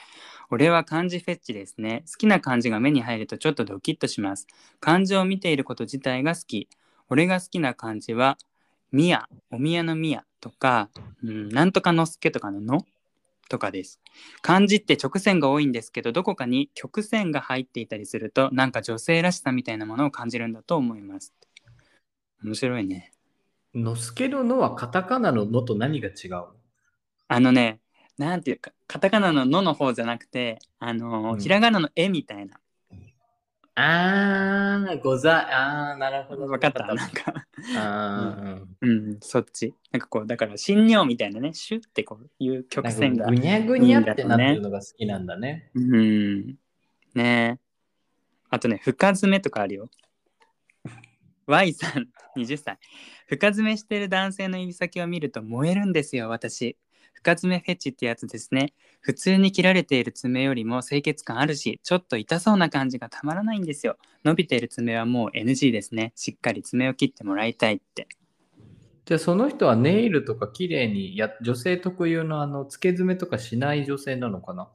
[0.50, 2.04] 俺は漢字フェッチですね。
[2.08, 4.48] 好きな漢字が目に入るとちょっとドキッとします。
[4.80, 6.68] 漢字を見ていること自体が好き。
[7.10, 8.38] 俺が好きな漢字は
[8.92, 10.90] 宮お宮の宮とか、
[11.24, 12.86] うん、なんとかのすけとかのの
[13.50, 14.00] とかです。
[14.42, 21.34] 漢字って直線が多いんですけど、どこかに曲線が入っていたりすると、なんか女性らしさみたいなものを感じるんだと思います。
[22.42, 23.12] 面白いね。
[23.76, 26.46] のすけののはカタカナののと何が違う？
[27.28, 27.82] あのね、
[28.18, 32.60] なんていうか、カタカナののの方じゃなくて、あのーうんひらがなの絵みたいな。
[33.82, 36.48] あー、ござい、あー、なるほど。
[36.48, 37.46] わかったなんか、
[37.78, 39.08] あー、うん。
[39.08, 39.74] うん、そっち。
[39.92, 43.28] なんかこう、だから、新尿みたいなね、シュッてこういう曲線が。
[43.28, 45.72] ぐにゃぐにゃってなってるのが好きなんだね。
[45.76, 46.58] うん。
[47.16, 47.60] ねえ。
[48.50, 49.90] あとね、深爪とかあるよ。
[51.48, 52.78] Y さん、20歳。
[53.28, 56.78] 深爪してる男性の指先を見ると燃えるんですよ、私。
[57.22, 58.74] 深爪フェチってやつですね。
[59.02, 63.98] 普通に切られている爪よりも清潔感あるし、ちょっと痛そうな感じがたまらないんですよ。
[64.24, 66.14] 伸びている爪はもう NG ですね。
[66.16, 68.08] しっかり爪を切ってもらいたいって。
[69.04, 74.70] じゃあその人はネイルとか綺麗にや、女性特有のあの、付け爪とかしない女性なのかな？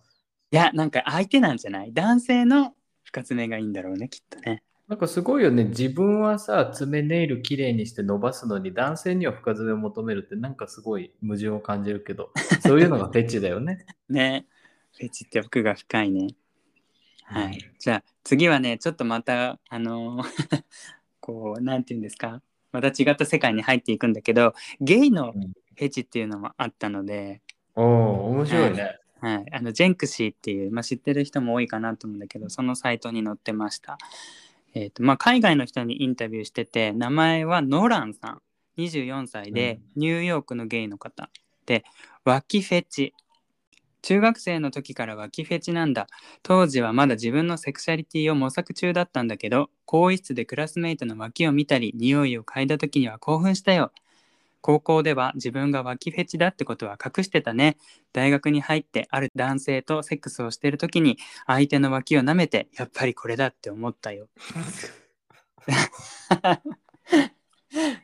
[0.51, 1.95] いや、なんか相手なんじゃない？
[1.95, 2.75] 男性の
[3.05, 4.63] 深爪がいいんだろうね、きっとね。
[4.89, 5.65] なんかすごいよね。
[5.65, 12.31] 自分はさ、爪ネイル綺麗にして伸ばすのに、男性には深爪を求めるって、なんかすごい矛盾を感じるけど、
[12.61, 13.87] そういうのがフェチだよね。
[14.11, 14.47] ね。
[14.99, 16.35] フェチって奥が深いね。
[17.25, 17.59] はい。
[17.79, 20.65] じゃあ次はね、ちょっとまた、あのー
[21.21, 27.43] こう、なんていうんですか、また違った世界に入っていくんだけど、ゲイのうんフェチっていうのもあったので、
[27.75, 28.99] おお面白いね。
[29.21, 33.97] はい、あのジェンクシーっていう、まあ、知ってる人も多いかなと思うんだけどそのサイトに載ってました、
[34.75, 38.43] えーとまあ、海外の人にインタビューしてて名前はノランさん。
[38.77, 41.31] 24歳で、ニューヨークのゲイの方
[41.67, 41.85] で
[42.25, 43.15] 脇フェチ。
[44.03, 46.09] 中学生の時から脇フェチなんだ。
[46.43, 53.93] 当時はまだ自分のセクシャリティを模索中だったんだけど更衣室でクラスメイトの脇を見たり匂いを嗅いだ時には興奮したよ
[54.67, 57.77] 高校では自分が脇フェチだってことは隠してたね
[58.15, 64.27] 大学に入ってある男性とセックスをしている時に相手の脇を舐めてやっぱりこれだって思ったよ。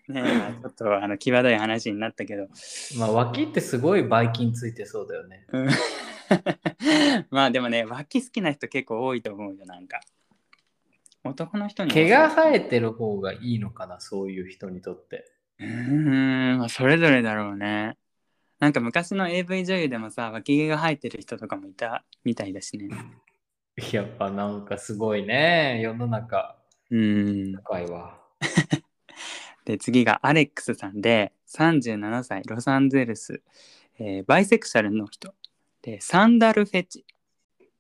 [0.08, 2.48] ねちょっとあの際どい話になったけど
[2.98, 5.46] まあ、脇ってすごいばい菌ついてそうだよね。
[5.52, 5.68] うん
[7.30, 10.00] まあでもね脇好きな人結構多いと思うよなんか
[11.24, 15.39] 男の人にも毛が生えてる方がいいのかな、そういう人にとって。
[15.61, 15.66] うー
[16.54, 17.96] んまあそれぞれだろうね。
[18.58, 22.88] なんか昔の AV 女優でもさ脇毛が生えてる人とかもいたみたいだしね。
[23.92, 26.56] やっぱなんかすごいね、世の中、
[26.90, 27.56] うーん。
[27.56, 28.18] 深いわ。
[29.64, 33.42] で次がアレックスさんで37歳ロサンゼルス、
[33.98, 35.34] えーバイセクシャルの人。
[35.82, 37.04] でサンダルフェチ。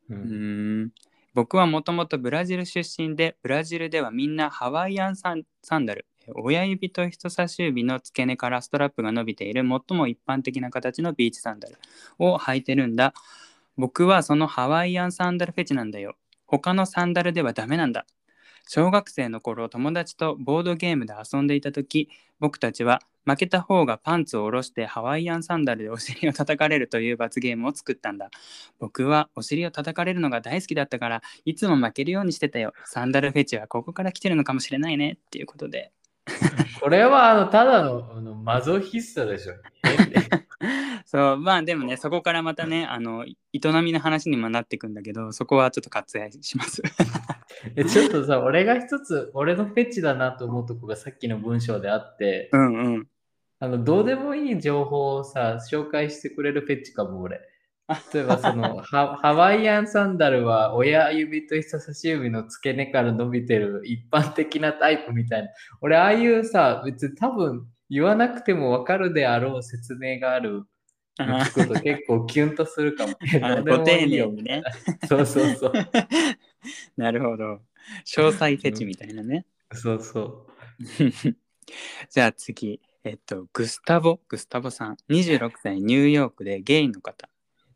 [0.08, 0.92] ううーん。
[1.34, 6.04] 僕はもともとブラジル出身でブラジルではみんなハワイアンサンサンダル。
[6.04, 11.76] えー親指と人差し指の付け根からストラップが伸びている最も一般的な形のビーチサンダル
[12.18, 13.14] を履いてるんだ。
[13.76, 16.16] 僕はそのハワイアンサンダルフェチなんだよ。
[16.46, 18.06] 他のサンダルではダメなんだ。
[18.68, 22.08] 小学生の頃友達とボードゲームで遊んでいた時
[22.38, 28.30] 僕たちは負けた方がパンツを下ろしてハワイアンサンダルでお尻を叩かれるという罰ゲームを作ったんだ。
[28.78, 32.72] 僕はお尻を叩かれるのが大好きだったからいつも負けるようにしてたよ。
[32.84, 35.12] サンダルフェチはここから来てるのかもしれないね。
[35.12, 35.92] っていうことで。
[36.80, 39.54] これはあのただのあのマゾヒストでしょ。
[41.06, 46.82] そうまあでもねそこからまたねあの営みの話にもなっていくんだけどそこはちょっと割愛します
[47.76, 53.08] えちょっとさ、俺が一つ、俺のフェチだなと思うとこがさっきの文章であって、うんうん
[53.58, 57.40] あの、どうでもいい情報をさ、紹介してくれるフェチかも、俺。
[58.14, 65.48] 例えば、そのハ、ハワイアンサンダルは親指と人差し指の付け根から伸びてる一般的なタイプみたいな。
[65.80, 70.64] 俺、ああいうさ、別に多分言わなくてもわかるであろう説明がある
[71.52, 73.14] くと結構キュンとするかも。
[73.64, 74.62] ご丁寧にね
[75.08, 75.72] そうそうそう。
[76.96, 77.60] なるほど
[78.06, 80.46] 詳細フェチみたいなねそうそ
[82.10, 87.28] じゃあ次、えっと、グスタボ、グスタボさん、26歳、ニューヨークでゲイの方。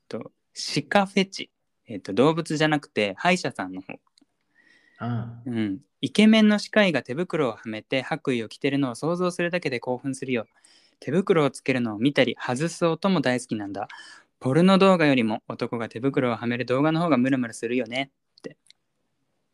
[0.09, 1.51] と、シカフェチ。
[1.87, 3.93] えっと、動物じゃなくて、歯医者さんの方。
[3.95, 3.99] う。
[4.99, 5.81] あうん。
[6.01, 10.47] イケメンの歯科医が手袋をはめて白衣を着てるのを想像するだけで興奮するよ。
[11.01, 13.89] 手袋をつけるのを見たり、外す音も大好きなんだ。
[14.41, 18.57] ポルノ動画よりも男が手袋をはめる動画の方がムルムルするよねって。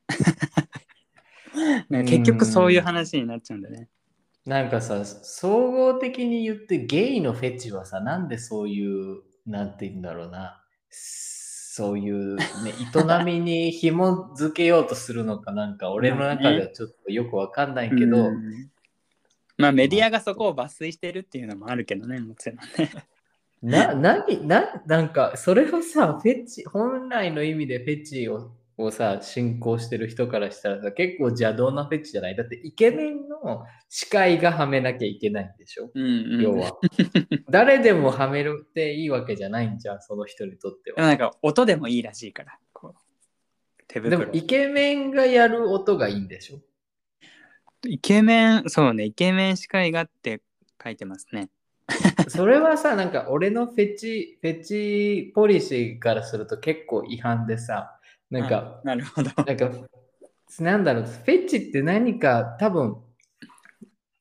[1.88, 3.88] なんか結局そういう話になっちゃうんだね。
[4.46, 12.44] なんかさ、総合的に言ってゲイのフェチはさ、なんでそういう、なんて言うんだろうな、そういう、ね、
[12.94, 18.70] 営みに紐づけようとするのかなんか、俺の中ではちょっとよくわかんないけど、うん。
[19.56, 22.90] まあメディアがそこを抜粋してるっていうのもあるけどねもちろんね。
[23.62, 28.52] な、なに、な、なんか、それはさ、フェチ、本来の意味でフェチを
[28.82, 32.36] をさ、信仰してる人からしたらさ、結構邪道なフェチじゃない？
[32.36, 35.90] だって、イケメンの視界がはめなきゃいけないんでしょ？
[35.94, 36.42] うんうん。
[36.42, 36.78] 要は。
[37.50, 41.02] 誰でもはめるっていいわけじゃないんじゃん、その人にとっては。
[41.02, 42.58] なんか音でもいいらしいから。
[42.72, 44.10] こう手袋。
[44.10, 46.60] でも、イケメンがやる音がいいんでしょ？
[47.86, 50.42] イケメン、そうね、イケメン司会がって
[50.82, 51.48] 書いてますね。
[52.28, 57.98] それはさ、なんか俺のフェチ、フェチポリシーからすると結構違反でさ、
[58.30, 59.30] なんか、あなるほど。
[59.44, 59.70] なんか、
[60.58, 62.96] なんだろう、フェチって何か多分、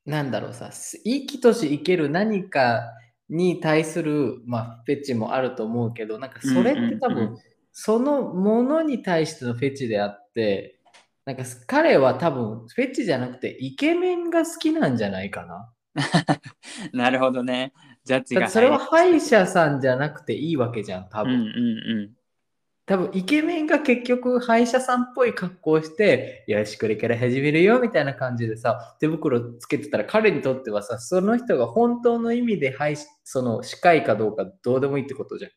[0.04, 2.82] なんだろうさ、生きとし生ける何か
[3.28, 7.38] に対する、まあ、フェチもあると思うけど、なんかそれって多分、うんうんうん
[7.72, 10.80] そのものに対してのフェチであって、
[11.24, 15.72] なんか彼は多分フェチじゃなくてイケメンが好きなんじゃないかな。
[16.92, 17.72] なるほどね。
[18.04, 21.32] ジャッジがだってそれは歯い医者さんじゃなくていいわけじゃん、多分。
[21.32, 21.50] うんうんう
[22.06, 22.12] ん。
[22.90, 35.50] 多分イケメンが結局歯医者さんっぽい格好をして、よし、これから始めるよみたいな感じでさ、手袋つけてたら彼にとってはさ、その人が本当の意味で歯医その歯科医かどうかどうでもいいってことじゃん。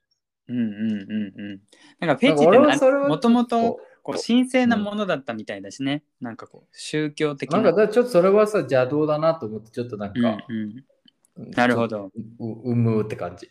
[0.50, 1.62] うんうんうんうん。
[2.00, 6.04] なんかフェチっそれはてもともとここう神聖なものだったみたいだしね。
[6.22, 10.86] なんかこう宗教的うなんかちょっとそれはさ、邪道だなと思って、ちょっとなんうんか、うん、
[11.36, 12.12] なるほど。
[12.40, 13.50] ううむって感じ。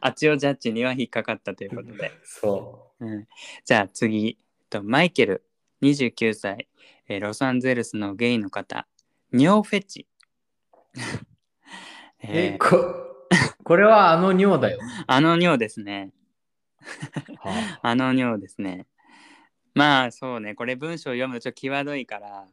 [0.00, 2.12] あっちをジャッジには引っかかったということで。
[2.22, 3.26] そううん、
[3.64, 5.44] じゃあ次、とマイケル、
[5.82, 6.68] 29歳、
[7.08, 8.86] えロサンゼルスのゲイの方、
[9.32, 10.06] 尿フェチ。
[12.20, 13.02] えーこ
[13.62, 14.78] これはあの尿だよ。
[15.08, 16.12] あの尿ですね。
[17.82, 18.86] あの尿ですね。
[19.74, 22.46] まあそうね、これ文章読むとちょっと際どいから、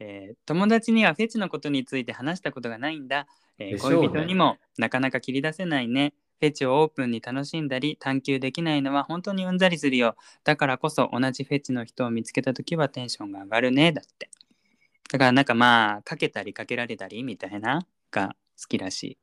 [0.00, 3.26] えー友達にはフェチのことについて話したことがないんだ。
[3.58, 6.14] えー恋人にもなかなか切り出せないね。
[6.40, 10.16] フェチをオープンに楽しんだり探求できないのは本当にうんざりするよ。
[10.42, 13.92] だからこそ同じフェチの人を見つけたときはテンションが上がるね。
[13.92, 14.30] だって。
[15.12, 19.18] だからなんかまあかけたりかけられたりみたいなが好きらしい。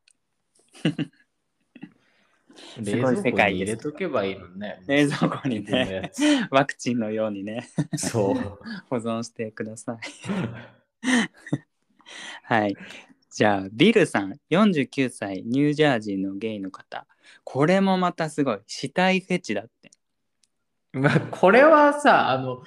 [2.78, 4.82] 冷すごい世界入れとけばいいのね。
[4.86, 8.34] 冷蔵庫にね、つワクチンのようにね、そう。
[8.90, 9.98] 保存してください。
[12.44, 12.76] はい。
[13.30, 17.06] じゃあ、ビルさん、49歳、ニュージャージーのゲイの方。
[17.44, 18.58] これもまたすごい。
[18.66, 19.90] 死体フェチだって。
[20.92, 22.62] まあ、これはさ、あの、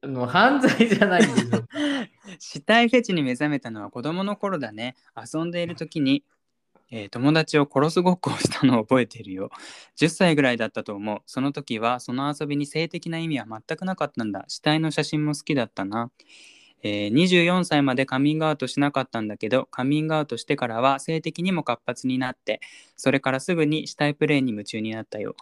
[0.00, 1.64] あの犯罪じゃないんでしょ。
[2.38, 4.94] 死体フェチに目覚めたのは子供の頃だね。
[5.16, 6.24] 遊んでいる時に、
[6.90, 9.50] えー友達を殺すごっこをしたのを覚えているよ。
[9.96, 11.20] 10歳ぐらいだったと思う。
[11.26, 14.44] その時はその遊びに性的な意味は全くなかったんだ。
[14.48, 16.10] 死体の写真も好きだったな。
[16.82, 22.60] えー24歳までカミングアウトしなかったんだけどカミングアウトしてからは性的にも活発になって
[22.96, 25.36] それからすぐに死体プレイに夢中になったよ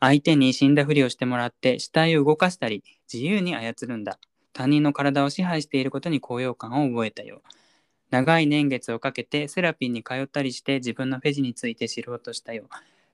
[0.00, 2.82] 相手に死んだふりをしてもらって死体を動かしたり
[3.12, 4.18] 自由に操るんだ
[4.52, 7.42] 他人の体を支配していることに高揚感を覚えたよ
[8.10, 12.64] 長い年月をかけてセラピーに通ったりして自分のフェチについて知ろうとしたよ。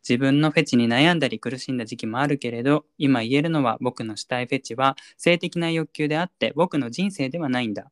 [0.09, 7.91] 自分のフェチに悩んだり苦しんだ時期もあるけれど今言えるのは僕のしたいフェチは性的な欲求であって僕の人生ではないんだ。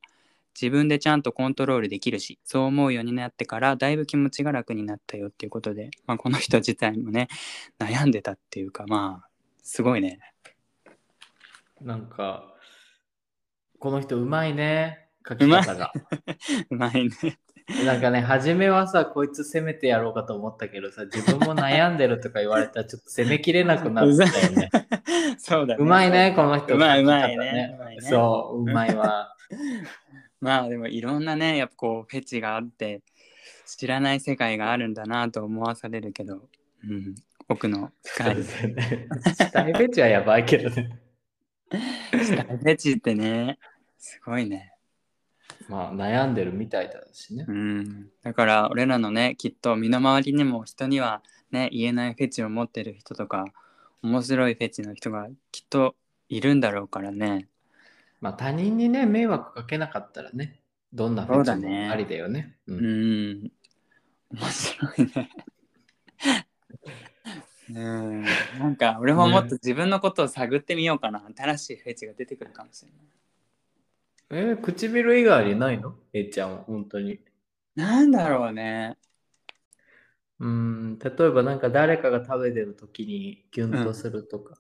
[0.60, 5.28] 自分でちゃんとコントロールできるしそう思うようになってからだいぶ気持ちが楽になったよ。
[5.28, 7.28] っていうことで、まあ、この人自体もね
[7.78, 9.28] 悩んでたっていうかまあ
[9.64, 10.20] すごいね。
[11.80, 12.54] なんか、
[13.78, 15.92] この人うまいね、書き方が。
[16.70, 17.08] うまい。
[17.08, 17.38] ね。
[17.86, 24.70] なんかね、初めはさ、こいつ攻めてやろうかと思ったけどさ、自分も悩んでるとか言われたらちょっと攻めきれなくなったよね。
[25.38, 25.82] そうだね。
[25.82, 26.74] うまいね、この人。
[26.74, 27.78] うまいうまいね。
[28.00, 29.34] そう、うまいわ。
[30.44, 33.00] まあでもいろんなねやっぱこうフェチがあって
[33.66, 36.42] 知らない世界があるんだなと思わされるけど、
[36.86, 37.14] うん、
[37.48, 41.00] 奥の深い死体フェチはやばいけどね。
[41.72, 43.58] フェチってね
[43.98, 44.73] すごいね、
[45.68, 47.44] まあ、悩んでるみたいだしね。
[47.48, 47.52] う。
[47.52, 53.46] ん、だから俺らのねきっと身の回りにも人にはね言えないフェチを持ってる人とか
[54.02, 55.96] 面白いフェチの人がきっと
[56.28, 57.48] いるんだろうからね。
[58.20, 60.60] まあ、他人にね、迷惑かけなかったらね、
[60.92, 62.56] どんなフェチもありだよね。
[62.66, 63.52] ううんん。
[64.30, 65.30] 面白いね。
[67.70, 68.22] うん。
[68.22, 73.00] なんか俺ももっと自分のことを探ってみようかな、新しいフェチが出てくるかもしれない
[74.36, 75.94] えー唇以外にないの？
[76.12, 77.20] えいちゃんは、本当に。
[77.76, 78.98] なんだろうね。
[80.40, 84.58] うん、例えばなんか誰かが食べてる時にキュンとするとか、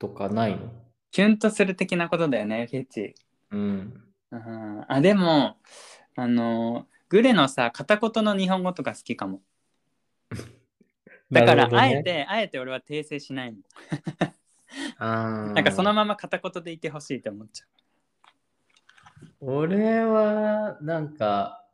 [0.00, 0.72] とかないの？
[1.12, 3.14] キュンとする的なことだよねフェチ。
[3.52, 4.02] うん。
[4.32, 4.84] うん。
[4.88, 5.56] あでも
[6.16, 9.40] あのグレのさ片言の日本語とか好きかも。
[11.30, 13.58] だから、ねあえて、あえて俺は訂正しないの。
[14.98, 15.52] あー。
[15.54, 17.66] なんかそのまま片言でいてほしいと思っちゃ
[19.40, 21.64] 俺は、なんか、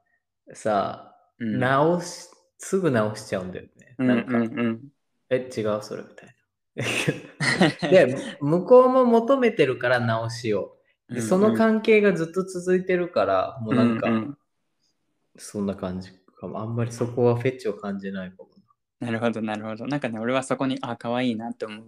[0.53, 1.44] さ、う。
[1.44, 2.28] うん、直し、
[2.59, 3.94] すぐ直しちゃうんだよね。
[3.99, 4.80] うんなんか、うんうん。
[5.30, 6.34] え、違う、それみたい
[7.82, 7.88] な。
[7.90, 10.76] で、向こうも求めてるから直しを。
[11.09, 14.38] で、その関係がずっと続いてるから、もうなんか、うんうん
[15.40, 16.61] そんな感じかも。
[16.61, 18.49] あんまりそこはフェッチを感じないかも。
[19.01, 19.86] なるほど、なるほど。
[19.86, 21.84] なんかね、俺はそこに、あ、可愛いなって思う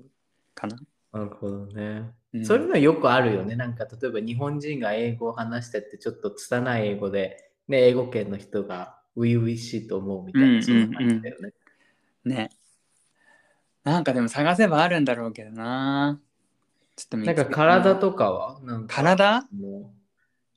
[0.55, 0.77] かな。
[1.13, 2.13] なるほどね。
[2.33, 3.57] うんそういうのよくあるよね。
[3.57, 11.53] なんか例えば日本人が英語を話しててちょっと拙い英語で、ね、英語圏の人が初々しいと思うみたいな、な感じだよね。
[12.25, 12.51] ね。
[13.83, 16.21] なんかでも探せばあるんだろうけどな。
[16.95, 18.61] ちょっとなんか体とかは？
[18.63, 19.49] なんか体？
[19.53, 20.01] もう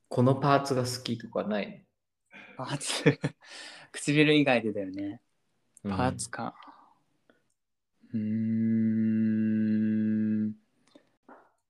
[0.10, 1.84] このパーツが好きとかない
[2.56, 3.20] パーツ？
[3.94, 5.22] 唇以外でだよね。
[5.84, 6.54] のパーツか。
[8.14, 9.53] うーん。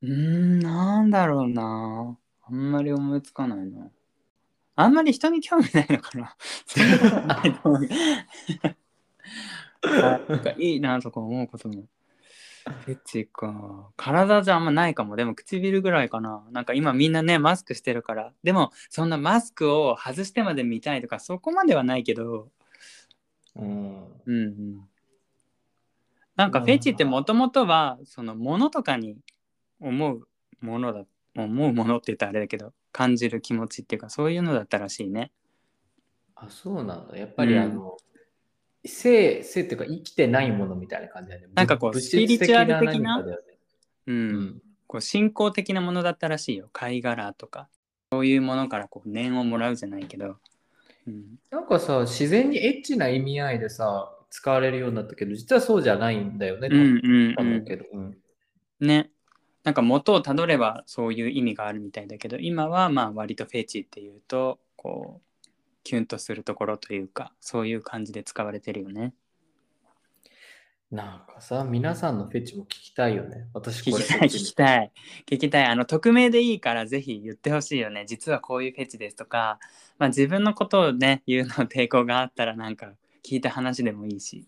[0.03, 2.17] うーん、なんだろうな。
[2.45, 3.89] あんまり思いつかないな。
[4.75, 6.35] あんまり人に興味ないのかな。
[6.67, 7.89] そんなことないと思う
[9.85, 11.85] あなんかいいなとか思うことも。
[12.85, 13.91] フェチか。
[13.95, 15.15] 体じゃあんまないかも。
[15.15, 16.43] でも唇ぐらいかな。
[16.51, 18.33] なんか今みんなね、マスクしてるから。
[18.43, 22.49] でもそんなマスクを外してまで見たいとかそこまではないけど。
[23.55, 24.03] うん。
[24.25, 24.89] うんうん。
[26.35, 29.17] なんかフェチってもともとはそのものとかに
[29.83, 30.27] 思う
[30.61, 31.05] ものだ
[31.35, 35.31] 思うものって言ったらあれだけど感じる気持ちっていうかそういうのだったらしいね。
[36.35, 37.17] あ、そうなんだ。
[37.17, 37.97] やっぱりうんあの、
[38.85, 41.47] 性、性っていうか生きてないものみたいな感じだよね。
[41.55, 43.21] なんかこう物スピリチュアル的な？
[43.21, 43.37] ね
[44.07, 44.15] うん。
[44.15, 44.61] うん。
[44.87, 46.69] こう信仰的なものだったらしいよ。
[46.71, 47.67] 貝殻とか
[48.11, 50.37] そういうものからこう念をもらうじゃないけど。
[51.07, 56.69] うん、なんかさ、自然にエッチな意味合いでさ、使われるようになったけど、実はそうじゃないんだよね。
[56.71, 57.67] うんうんうん。
[57.93, 58.17] うん
[58.79, 59.11] ね。
[59.63, 65.47] なんか元をたどればそういう意味があるみたいだけど今はまあ割とフェチっていうとこう
[65.83, 69.13] キュンとするところというかそういう感じで使われてるよね。
[70.93, 73.47] なんかさ、皆さんのフェチも聞きたいよね。
[73.51, 74.91] 私聞きたい聞きたい。
[75.25, 75.65] 聞きたい。
[75.65, 78.05] あの匿名でいいからぜひ言ってほしいよね。
[78.07, 79.57] 実はこういうフェチですとか、
[79.97, 82.93] まあ、自分のことをね言うの抵抗があったらなんか
[83.27, 84.45] 聞いた話でもいいし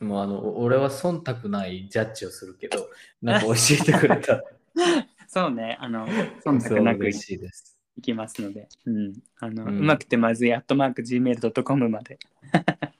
[0.00, 2.88] もうあの、お俺は忖度ないジャッジをするけど、
[3.22, 4.42] なんか教えてくれた。
[5.26, 7.12] そうねあの忖度なくいで
[7.52, 7.76] す。
[7.96, 12.18] いきますので、うん、あの、ううんまくてまずいアットマーク Gmail.com まで。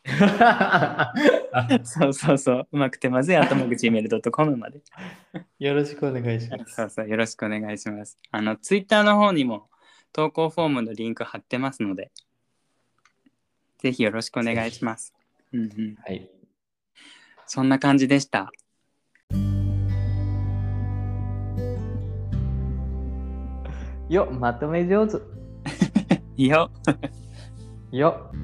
[1.85, 2.69] そうそうそう。
[2.71, 4.81] うまくてまずいアットマーク Gmail.com まで。
[5.59, 6.75] よろしくお願いします。
[6.75, 8.19] そうそうよろしくお願いします。
[8.31, 9.69] あの Twitter の方にも
[10.13, 12.13] 投稿フォームのリンク貼ってますので。
[13.79, 15.13] ぜひよろしくお願いします。
[15.53, 15.97] うんうん。
[15.97, 16.31] はい。
[17.47, 18.51] そんな感じでした
[24.09, 25.17] よ、まとめ上手。
[26.37, 26.71] よ
[27.91, 28.31] よ。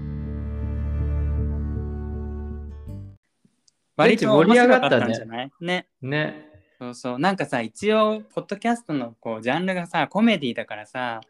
[3.97, 5.51] 割と盛り上がったんじゃない？
[5.61, 6.47] ねね。
[6.79, 11.21] そうそうなんかさ一応ポッドキャストのこうジャンルがさコメディだからさ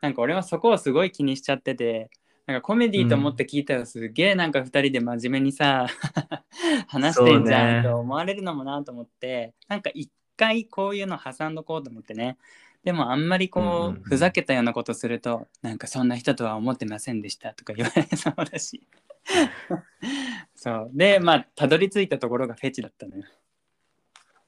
[0.00, 2.10] なんか俺はそこをすごい気にしちゃってて
[2.50, 5.86] なんかコメディと思って聞いたらすげえなんか2人で真面目にさ
[6.88, 7.88] 話してんじゃんね。
[7.88, 12.38] と思われるのもなと思って、なんか一回こういうの挟んどこうと思ってね。
[12.82, 18.82] でもあんまりこう,、ふざけたようなことするとなんかそんな人とは思ってませんでしたとか言われそうだし。
[20.56, 20.90] そう。
[20.92, 23.24] でまあたどり着いたところがフェチだったのよ。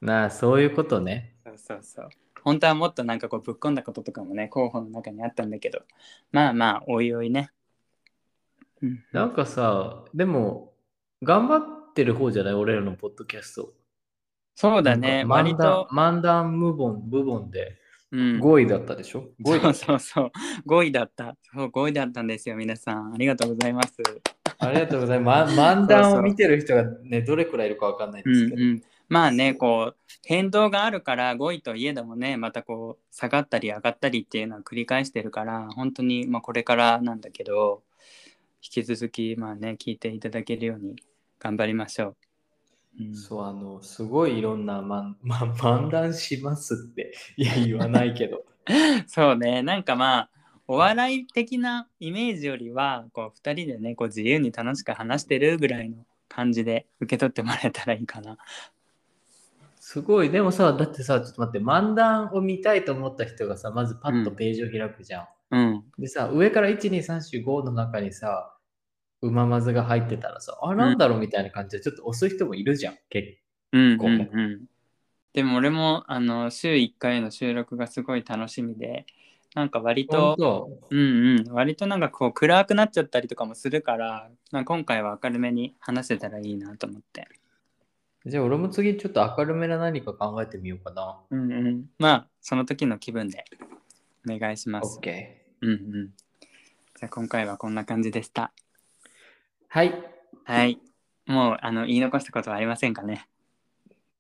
[0.01, 1.37] なあ、そういうことね。
[1.45, 2.09] そうそうそう。
[2.43, 5.83] 本当はもっとなんかこうぶっ込んだこととかもね、候補の中にあったんだけど、
[6.33, 7.53] まあまあ、おいおいね。
[8.83, 10.73] うん、なんかさ、でも、
[11.23, 12.55] 頑張ってる方じゃない？
[12.55, 13.73] 俺らのポッドキャスト。
[14.55, 17.79] そうだね、割と、漫談、無言、部門で
[18.13, 20.33] うん、5位だったでしょ、?5 位そうだったそうそう、
[20.67, 21.35] 5位 だった。
[21.55, 23.15] そう、5位だったんですよ、皆さん。
[23.15, 23.95] ありがとうございます。
[24.59, 25.57] ありがとうございます。
[25.57, 28.63] ま 漫談を見てる人がね、どれくらいいるかわかんないですけど。
[28.63, 37.83] うんうん、まあね、こう、変動があるから5位といえどもね、またこう、下がったり上がったりっていうのは繰り返してるから、本当に、まあこれからなんだけど、
[38.63, 40.95] 引き続き、まあね、聞いていただけるように
[41.41, 42.17] 頑張りましょ
[42.99, 43.05] う。
[43.05, 48.45] うんそう、あの、すごいいろんな、ま、 ま、漫談しますって、いや、言わないけど。
[49.09, 50.31] そうねなんかまあ
[50.69, 58.39] お笑い的なイメージよりはこう2人でねこう自由に楽しく話してるぐらいの感じで受け取ってもらえたらいいかな。
[59.81, 65.23] すごい、でもさ、だってさ、ちょっと待って、漫談を見たいと思った人がさ、まずパッとページを開くじゃん。
[65.23, 65.27] うん
[65.99, 68.57] でさ、上から1、2、3、4、5の中にさ、
[69.21, 72.99] うままずが入ってたらさ、あ、なんだろうみたいな感じでちょっと押す人もいるじゃん。
[73.09, 73.39] 結
[73.73, 74.65] うん構うんうん。
[75.33, 79.07] でも俺もあの週1回の収録がすごい楽しみで、
[79.55, 80.37] なんか割構。
[80.37, 87.29] と、うんうん、割となんかこう暗くなっちゃったりとかもするから、なんか今回は明るめに話せたらいいなと思って。
[88.25, 91.19] じゃあ俺も次ちょっと明るめな何か考えてみようかな。
[91.31, 91.85] うんうん。
[91.99, 93.45] まあ、その時の気分で
[94.29, 94.99] お願いします。
[95.01, 95.42] OK。
[95.63, 96.09] うんうん。
[96.09, 98.53] じゃあ今回はこんな感じでした。
[99.69, 99.95] はい。
[100.45, 100.79] はい。
[101.27, 103.27] もうあの言い残したことはありませんかね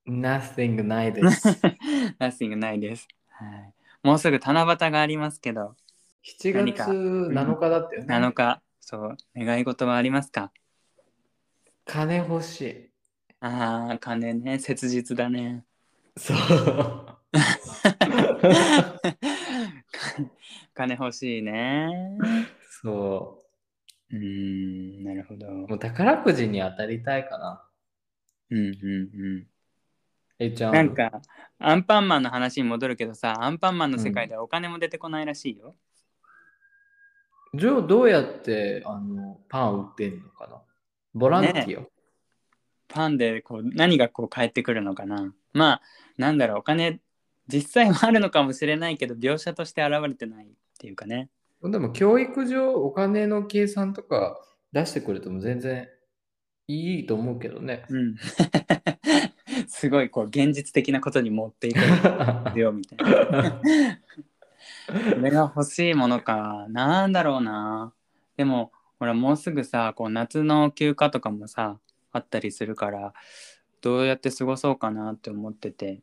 [0.07, 1.49] ？Nothing ないです。
[2.19, 3.09] ?Nothing ないです。
[3.29, 3.75] はい。
[4.03, 5.77] もうすぐ七夕がありますけど、
[6.23, 8.07] 7何月かうん7日だったよね。
[8.07, 10.53] 7日、そう、願い事はありますか？
[11.85, 12.91] 金欲しい。
[13.41, 15.65] ああ、金ね、切実だね。
[16.17, 16.39] そう。
[20.75, 22.19] 金欲しいね。
[22.83, 23.43] そ
[24.11, 25.47] うーん、なるほど。
[25.47, 25.51] う。
[25.69, 27.65] もう宝くじに当たりたいかな。
[28.51, 28.69] うんうんう
[29.39, 29.47] ん。
[30.39, 30.73] えいちゃん。
[30.73, 31.23] なんか、
[31.59, 35.77] アンパンマンの話に戻るけどさ、アンパンマンの世界ではお金も出てこないらしいよ。
[37.55, 40.63] じゃあどうやってあのパン売ってんのかな
[41.13, 41.85] ボランティア、
[42.89, 45.35] パンでこう何がこう返ってくるのかな。
[45.53, 45.83] まあ、
[46.17, 47.01] なんだろう、お金、
[47.49, 50.49] 実際はあるのかもしれないけど、描写として現れてない
[50.83, 51.31] っていうかね。
[51.63, 54.37] でも教育上お金の計算とか
[54.73, 55.89] 出してくれても全然
[56.67, 57.85] いいと思うけどね。
[57.89, 58.17] うん。
[59.69, 63.61] すごいこう現実的なことに持っていくよみたいな。
[65.15, 66.67] これが欲しいものか。
[66.69, 67.93] なんだろうな。
[68.37, 71.79] でも、ほら、もうすぐさ、こう夏の休暇とかもさ、
[72.11, 73.15] あったりするから、
[73.81, 75.91] どうやって過ごそうかなって思ってて。
[75.91, 76.03] うん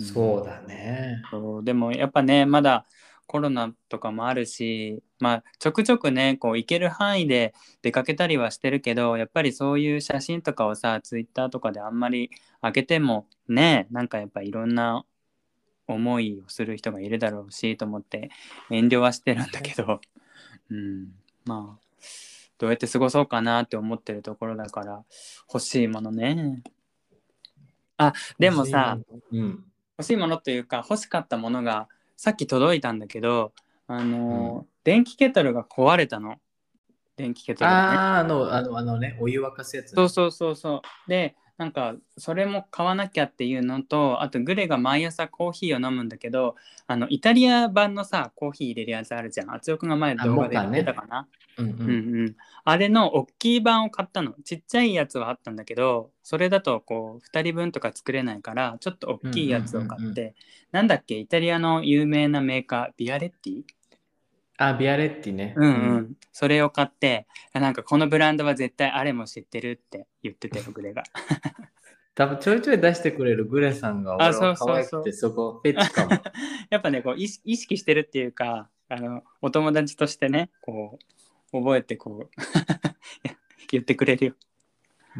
[0.00, 1.22] そうだね。
[1.30, 2.86] そうでもやっぱねまだ
[3.26, 12.30] コロナとかもあるしまあちょくちょくねこう行ける範囲で出かけたりはしてるけどやっぱりそういう写真とかをさツイッターとかであんまり
[12.62, 15.04] 上げてもねなんかやっぱいろんな
[15.86, 18.30] 思いをする人がいるだろうしと思って
[18.70, 20.00] 遠慮はしてるんだけど、
[20.70, 21.08] うん、
[21.44, 21.84] まあ
[22.58, 25.04] どうやって過ごそうかなって思ってるところだから
[25.52, 26.62] 欲しいものね。
[27.96, 28.98] あでもさ、
[29.32, 29.64] うん。
[29.98, 33.52] 欲しいものというか欲しかったものがさっき届いたんだけど
[33.86, 36.36] あのー電気ケトルが壊れたの。
[37.16, 37.96] 電気ケトルがね。
[37.96, 41.08] ああ、あの、あの、あのね、お湯沸かすやつ、そうそうそうそう。
[41.08, 46.56] でなんかそれも買わなきゃっていうのとあとグレが毎朝コーヒーを飲むんだけど
[46.88, 49.54] あのイタリア版のさコーヒー入れるやつあるじゃん。
[49.54, 51.28] 厚代くんが前動画で言ってたかな
[51.58, 54.34] うんううんんうん、あれの大きい版を買ったの。
[54.44, 60.34] ちっちゃいやつはあったんだけどそれだとこう2人分とか作れないからちょっと大きいやつを買って、うんうんうん
[60.74, 61.16] なんだっけ？
[61.18, 63.62] イタリアの有名なメーカービアレッティ？
[64.56, 65.54] あ、ビアレッティね。
[65.56, 71.04] うんうん、それを買ってなんかこのブランドは絶対あれも知ってるって言ってたよグレが。
[72.16, 76.10] 多分ちょいちょい出してくれるグレさんが俺あそうは可愛くてそこフェチかも。
[76.70, 81.04] やっぱねこう意識意識してるっていうかあのお友達としてねこう
[81.60, 82.30] 覚えてこう
[83.70, 84.34] 言ってくれるよ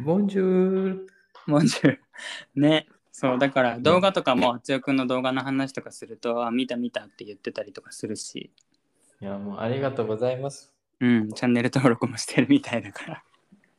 [0.03, 1.07] ボンジュール。
[1.47, 2.59] もんじゅう。
[2.59, 2.87] ね。
[3.11, 8.51] そう、だから動画とかも、あつよくんの動画の話とかすると、あ、見た見たって言ってたりとかするし、
[9.21, 10.73] いや、もうありがとうございます。
[10.99, 13.23] うん、チャンネル登録もしてるみたいだから。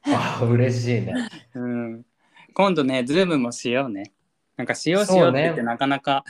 [0.06, 1.28] あ、嬉しいね。
[1.54, 2.06] うん。
[2.54, 4.12] 今度ね、ズームもしようね。
[4.56, 6.24] なんかしようしようって言って、なかなか、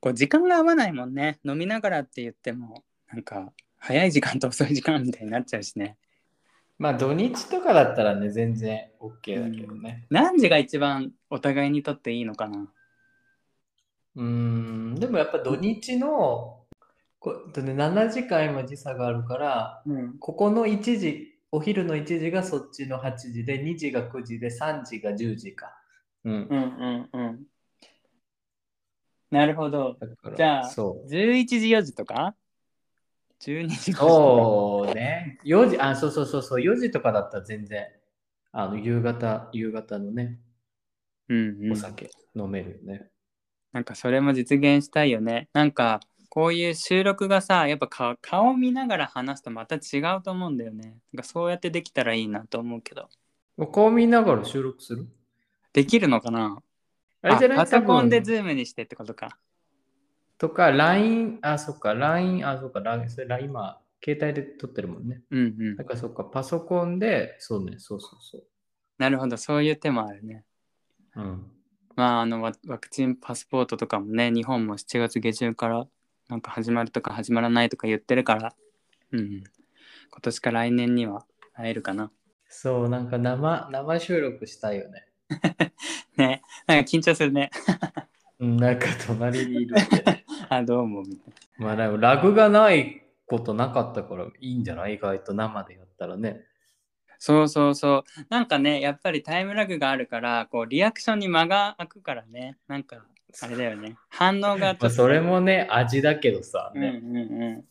[0.00, 1.38] こう、時間が合わないもんね。
[1.44, 3.52] 飲みながらって言っても、なんか、
[3.86, 5.96] 早い時間と遅い時間みたいになっちゃうしね。
[6.76, 10.06] まあ土日とかだったらね、全然 OK だけどね。
[10.10, 12.68] 何時が一番お互いにとっていいのかな
[14.16, 16.64] うーん、でもやっぱ土日の、
[17.20, 20.18] こうね、7時間今時差があるから、うん。
[20.18, 25.72] ここの1時、お昼の1時がそっちの8時で、2時が9時で、3時が10時か。
[26.24, 26.32] うん。
[26.32, 27.46] うんうんうん。
[29.30, 29.96] なるほど。
[30.36, 31.08] じゃあそう。
[31.08, 32.34] 11時4時とか
[33.40, 35.38] ?12 時5時とかそうね。
[35.44, 37.86] 4時、あ、そうそうそうそう、4時とかだったら全然、
[38.52, 40.40] あの、夕方、夕方のね、
[41.28, 43.10] うんうんお酒飲めるよね。
[43.72, 45.48] なんかそれも実現したいよね。
[45.52, 50.98] なんかこういう収録がさ、やっぱか顔見ながら話すとまた違うと思うんだよね。
[51.12, 53.08] なんかそうやってできたらいいなと思うけど。
[53.72, 55.08] 顔見ながら収録する？
[55.72, 56.62] できるのかな？
[57.22, 57.58] あれじゃない？
[57.58, 59.36] パソコンでズームにしてってことか。
[60.38, 65.22] とか、LINE、あ、そっか、LINE、あ、そっか、LINE、それ今、携帯で撮ってるもんね。
[65.30, 65.84] うんうんだ。
[65.84, 68.42] からそっか、パソコンで、そうね、そうそうそ
[68.98, 70.44] なるほど、そういう手もあるね。
[71.16, 71.20] う。
[71.20, 71.50] うん。
[71.96, 75.86] まあ、あのワワクチンパスポートとかもね、日本も7月下旬から
[76.28, 78.54] なんか始まるとか始まらないとか言ってるから、
[79.12, 79.42] うん。
[80.10, 82.10] 今年か来年には会えるかな。
[82.48, 85.08] そう、なんか生、生収録したいよね。
[86.16, 86.42] ね。
[86.66, 87.50] なんか緊張するね。
[88.38, 90.24] うんなんか隣にいるって。
[90.50, 94.94] あ、どうも、みたいまあでもラグがないことなかったからいいんじゃない？
[94.94, 96.30] 意外と生でやったらね。
[96.30, 96.36] な。
[97.18, 98.04] そうそうそう。
[98.28, 102.58] なんかね、やっぱりタイムラグがあるから、こう、リアクションに間が空くからね。
[102.68, 103.04] なんか、
[103.42, 103.96] あれだよね。
[104.08, 107.00] 反応がまあそれもね、味だけどさ、うんね。
[107.02, 107.20] うんう
[107.58, 107.64] ん。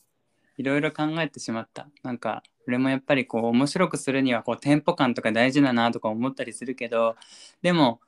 [0.58, 1.88] いろいろ考えてしまった。
[2.04, 7.16] なんか、俺もやっぱりこう、面白くするには、こう、テンポ感とか大事だなとか思ったりするけど、
[7.62, 8.02] でも、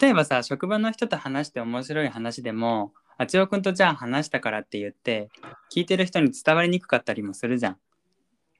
[0.00, 5.28] 例えばさ、職場の人と話して面白い話でも、あちおくんとじゃあ話したからって言って、
[5.74, 7.76] 聞いてる人に伝わりにくかったりもするじゃん。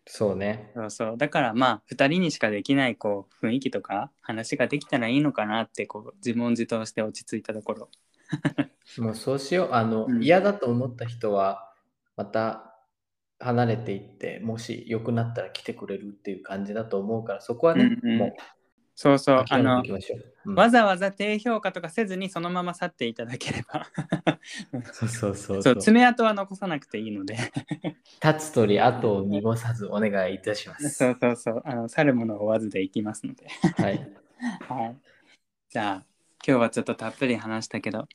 [0.07, 0.71] そうね。
[0.75, 1.17] そうそう。
[1.17, 7.89] だからまあ、二人にしかできない、こう、雰囲気とか、話ができたらいいのかなって、こう、自問自答して落ち着いたところ。
[8.99, 9.73] もうそうしよう。
[9.73, 11.73] あの、うん嫌だと思った人は、
[12.17, 12.77] また
[13.39, 18.37] 離れていって、もし良くなったら来てくれるっていう感じだと思うから、そこはね、うんうんも
[19.03, 19.45] そうそうう。
[19.51, 19.85] あのう。
[20.45, 23.87] うんわざわざ低評価とかせずにそのまま去っていただければ
[24.93, 25.77] そうそうそうそそうう。
[25.77, 27.37] 爪痕は残さなくていいので
[28.23, 30.91] 立つ鳥後を濁さずお願いいたします。
[30.91, 33.47] そうそうそうあの去るものを追わずでいきますので
[33.77, 34.13] はい。
[34.69, 34.97] はい
[35.71, 36.05] じゃあ
[36.47, 38.07] 今日はちょっとたっぷり話したけど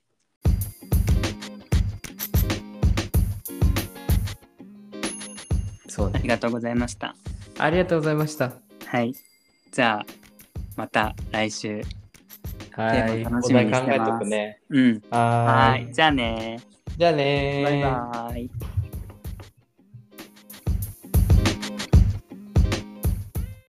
[5.88, 6.19] そうね。
[6.19, 7.15] ありがとうございました
[7.57, 8.53] ありがとうございました。
[8.85, 9.14] はい
[9.72, 10.27] じゃあ
[10.78, 11.82] また来週。
[12.72, 13.24] はい。
[13.24, 14.12] 楽しみ題考えにしてます。
[14.12, 14.60] とくね。
[14.70, 15.02] うん。
[15.10, 15.90] はい。
[15.90, 15.94] い。
[15.94, 16.60] じゃあね
[16.98, 17.64] じゃあねー。
[17.64, 17.82] バイ
[18.32, 18.77] バイ